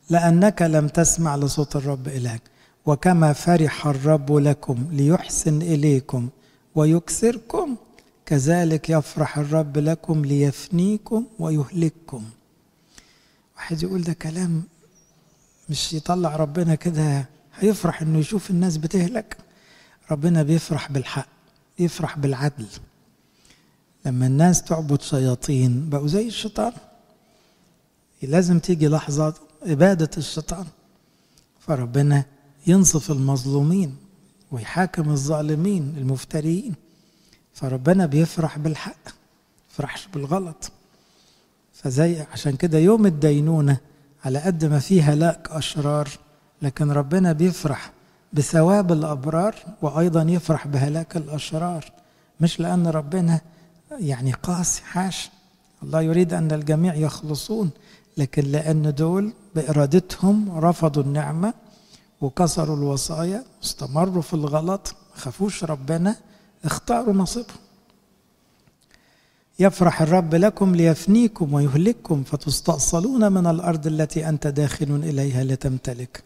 [0.10, 2.42] لأنك لم تسمع لصوت الرب إلهك.
[2.86, 6.30] وكما فرح الرب لكم ليحسن إليكم
[6.76, 7.76] ويكسركم
[8.26, 12.24] كذلك يفرح الرب لكم ليفنيكم ويهلككم.
[13.56, 14.64] واحد يقول ده كلام
[15.70, 17.26] مش يطلع ربنا كده
[17.56, 19.38] هيفرح إنه يشوف الناس بتهلك.
[20.12, 21.28] ربنا بيفرح بالحق
[21.80, 22.68] يفرح بالعدل.
[24.06, 26.74] لما الناس تعبد شياطين بقوا زي الشيطان.
[28.24, 30.66] لازم تيجي لحظة إبادة الشيطان.
[31.60, 32.26] فربنا
[32.68, 33.96] ينصف المظلومين
[34.52, 36.74] ويحاكم الظالمين المفترين
[37.54, 39.10] فربنا بيفرح بالحق
[39.70, 40.72] فرحش بالغلط.
[41.74, 43.78] فزي عشان كده يوم الدينونة
[44.26, 46.10] على قد ما فيه هلاك أشرار
[46.62, 47.92] لكن ربنا بيفرح
[48.34, 51.86] بثواب الأبرار وأيضا يفرح بهلاك الأشرار.
[52.42, 53.42] مش لأن ربنا
[54.00, 55.30] يعني قاسي حاش.
[55.84, 57.70] الله يريد أن الجميع يخلصون
[58.18, 61.54] لكن لأن دول بإرادتهم رفضوا النعمة
[62.22, 66.16] وكسروا الوصايا واستمروا في الغلط خافوش ربنا
[66.66, 67.58] اختاروا نصيبهم.
[69.60, 76.24] يفرح الرب لكم ليفنيكم ويهلككم فتستأصلون من الأرض التي أنت داخل إليها لتمتلك.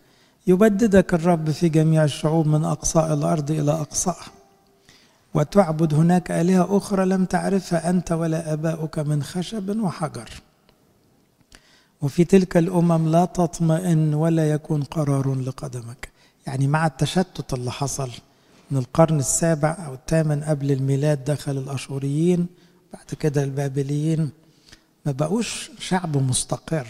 [0.47, 4.31] يبددك الرب في جميع الشعوب من أقصاء الأرض إلى أقصائها
[5.33, 10.29] وتعبد هناك آلهة أخرى لم تعرفها أنت ولا آباؤك من خشب وحجر.
[12.03, 16.09] وفي تلك الأمم لا تطمئن ولا يكون قرار لقدمك.
[16.47, 18.09] يعني مع التشتت اللي حصل
[18.71, 22.47] من القرن السابع أو الثامن قبل الميلاد دخل الأشوريين
[22.93, 24.29] بعد كده البابليين
[25.05, 26.87] ما بقوش شعب مستقر.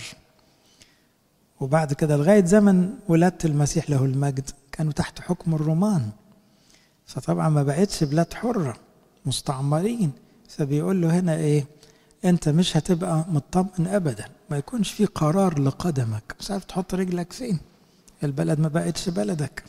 [1.60, 6.10] وبعد كده لغاية زمن ولادة المسيح له المجد كانوا تحت حكم الرومان.
[7.06, 8.76] فطبعا ما بقتش بلاد حرة
[9.26, 10.12] مستعمرين.
[10.50, 11.66] فبيقول له هنا إيه؟
[12.26, 14.26] أنت مش هتبقى مطمئن ابدا.
[14.54, 16.36] ما يكونش في قرار لقدمك.
[16.40, 17.60] مش عارف تحط رجلك فين.
[18.24, 19.64] البلد ما بقتش بلدك.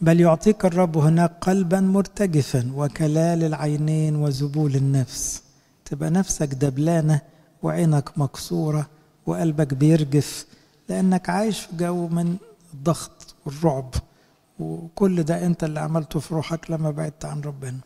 [0.00, 5.42] بل يعطيك الرب هناك قلبا مرتجفا وكلال العينين وذبول النفس.
[5.84, 7.20] تبقى نفسك دبلانة
[7.62, 8.86] وعينك مكسورة
[9.26, 10.46] وقلبك بيرجف
[10.88, 12.36] لأنك عايش في جو من
[12.74, 13.94] الضغط والرعب.
[14.58, 17.78] وكل ده أنت اللي عملته في روحك لما بعدت عن ربنا.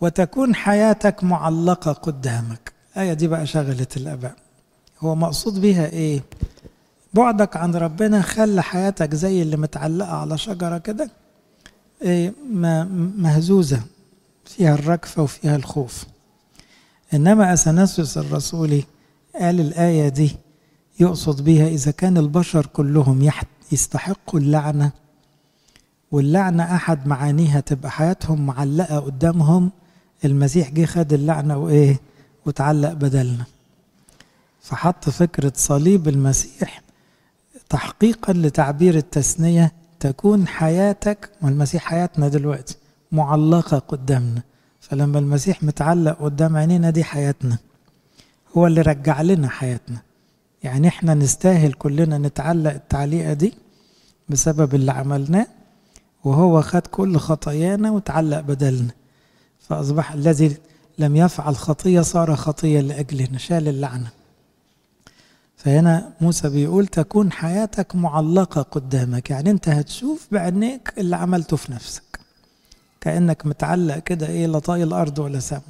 [0.00, 2.77] وتكون حياتك معلقة قدامك.
[2.98, 4.34] الآية دي بقى شغلت الآباء.
[5.00, 6.20] هو مقصود بيها إيه؟
[7.14, 11.10] بعدك عن ربنا خلى حياتك زي اللي متعلقة على شجرة كده
[12.02, 12.32] إيه
[13.16, 13.80] مهزوزة
[14.44, 16.04] فيها الركفة وفيها الخوف.
[17.14, 18.84] إنما أثناسيوس الرسولي
[19.40, 20.36] قال الآية دي
[21.00, 23.30] يقصد بيها إذا كان البشر كلهم
[23.72, 24.90] يستحقوا اللعنة
[26.10, 29.70] واللعنة أحد معانيها تبقى حياتهم معلقة قدامهم
[30.24, 32.00] المسيح جه خد اللعنة وإيه؟
[32.46, 33.44] وتعلق بدلنا.
[34.60, 36.82] فحط فكرة صليب المسيح
[37.68, 42.76] تحقيقا لتعبير التثنية تكون حياتك والمسيح حياتنا دلوقتي
[43.12, 44.42] معلقة قدامنا.
[44.80, 47.58] فلما المسيح متعلق قدام عينينا دي حياتنا
[48.56, 49.98] هو اللي رجع لنا حياتنا.
[50.62, 53.54] يعني إحنا نستاهل كلنا نتعلق التعليقة دي
[54.28, 55.46] بسبب اللي عملناه
[56.24, 58.90] وهو خد كل خطايانا وتعلق بدلنا.
[59.60, 60.56] فأصبح الذي
[60.98, 64.10] لم يفعل خطية صار خطية لأجلنا شال اللعنة.
[65.56, 72.20] فهنا موسى بيقول تكون حياتك معلقة قدامك يعني أنت هتشوف بعينيك اللي عملته في نفسك.
[73.00, 75.60] كأنك متعلق كده إيه لا الأرض ولا سما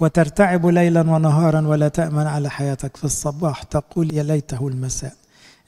[0.00, 3.62] وترتعب ليلا ونهارا ولا تأمن على حياتك في الصباح.
[3.62, 5.14] تقول يا ليته المساء.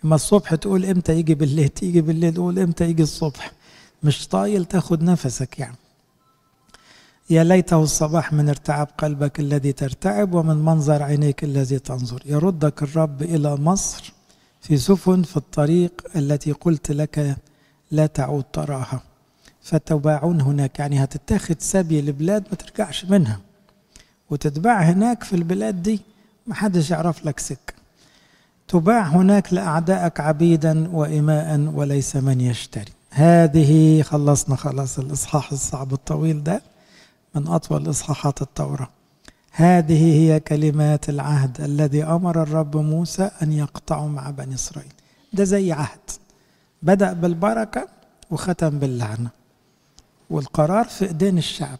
[0.04, 3.52] إما الصبح تقول إمتى يجي بالليل تيجي بالليل تقول إمتى يجي الصبح.
[4.02, 5.76] مش طايل تاخد نفسك يعني.
[7.30, 12.22] يا ليته الصباح من ارتعاب قلبك الذي ترتعب ومن منظر عينيك الذي تنظر.
[12.26, 14.12] يردك الرب إلى مصر
[14.60, 17.36] في سفن في الطريق التي قلت لك
[17.90, 19.00] لا تعود تراها.
[19.62, 23.40] فتباعون هناك يعني هتتاخد سبي لبلاد ما ترجعش منها.
[24.30, 26.00] وتتباع هناك في البلاد دي
[26.46, 27.74] محدش يعرف لك سكة.
[28.68, 32.92] تباع هناك لأعدائك عبيدا وإماء وليس من يشتري.
[33.10, 36.62] هذه خلصنا خلاص الإصحاح الصعب الطويل ده.
[37.36, 38.88] من أطول إصحاحات التوراة.
[39.52, 44.92] هذه هي كلمات العهد الذي أمر الرب موسى أن يقطعه مع بني إسرائيل.
[45.32, 46.10] ده زي عهد.
[46.82, 47.88] بدأ بالبركة
[48.30, 49.30] وختم باللعنة.
[50.30, 51.78] والقرار في إيدين الشعب.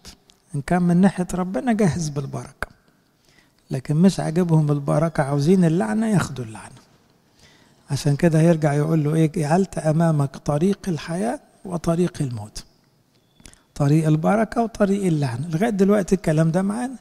[0.55, 2.69] إن كان من ناحية ربنا جهز بالبركة.
[3.71, 6.81] لكن مش عاجبهم البركة عاوزين اللعنة ياخدوا اللعنة.
[7.91, 12.65] عشان كده هيرجع يقول له إيه؟ جعلت أمامك طريق الحياة وطريق الموت.
[13.77, 16.97] طريق البركة وطريق اللعنة لغاية دلوقتي الكلام ده معانا.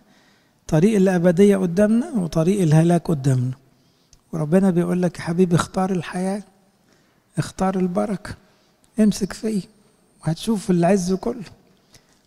[0.68, 3.54] طريق الأبدية قدامنا وطريق الهلاك قدامنا.
[4.34, 6.44] وربنا بيقول لك يا حبيبي اختار الحياة
[7.38, 8.36] اختار البركة.
[9.00, 9.62] امسك فيه
[10.22, 11.44] وهتشوف العز كله.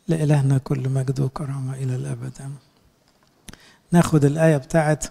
[0.09, 2.33] لإلهنا كل مجد وكرامة إلى الأبد.
[3.93, 5.05] ناخد الآية بتاعت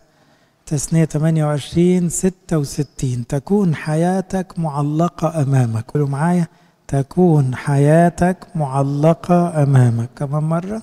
[0.65, 5.91] تثنية 28 66 تكون حياتك معلقة أمامك.
[5.91, 6.47] قولوا معايا.
[6.87, 10.09] تكون حياتك معلقة أمامك.
[10.15, 10.81] كمان مرة.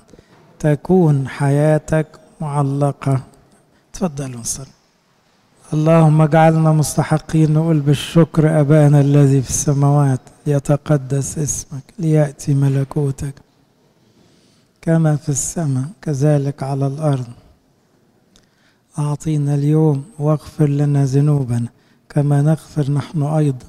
[0.59, 2.07] تكون حياتك
[2.41, 3.21] معلقة.
[3.93, 4.67] تفضلوا نصلي
[5.73, 13.35] اللهم اجعلنا مستحقين نقول بالشكر أبانا الذي في السماوات ليتقدس اسمك ليأتي ملكوتك
[14.83, 17.27] كما في السماء كذلك على الأرض.
[18.99, 21.69] أعطينا اليوم واغفر لنا ذنوبنا
[22.09, 23.67] كما نغفر نحن أيضا.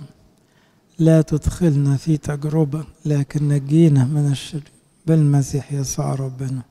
[1.00, 4.62] لا تدخلنا في تجربة لكن نجينا من الشر.
[5.06, 6.62] بالمسيح يسوع ربنا.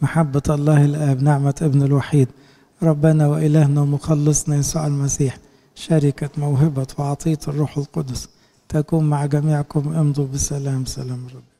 [0.00, 2.28] محبة الله الآب نعمة ابن الوحيد.
[2.82, 5.38] ربنا وإلهنا ومخلصنا يسوع المسيح.
[5.74, 8.28] شركة موهبة وعطية الروح القدس.
[8.68, 11.55] تكون مع جميعكم امضوا بسلام سلام رب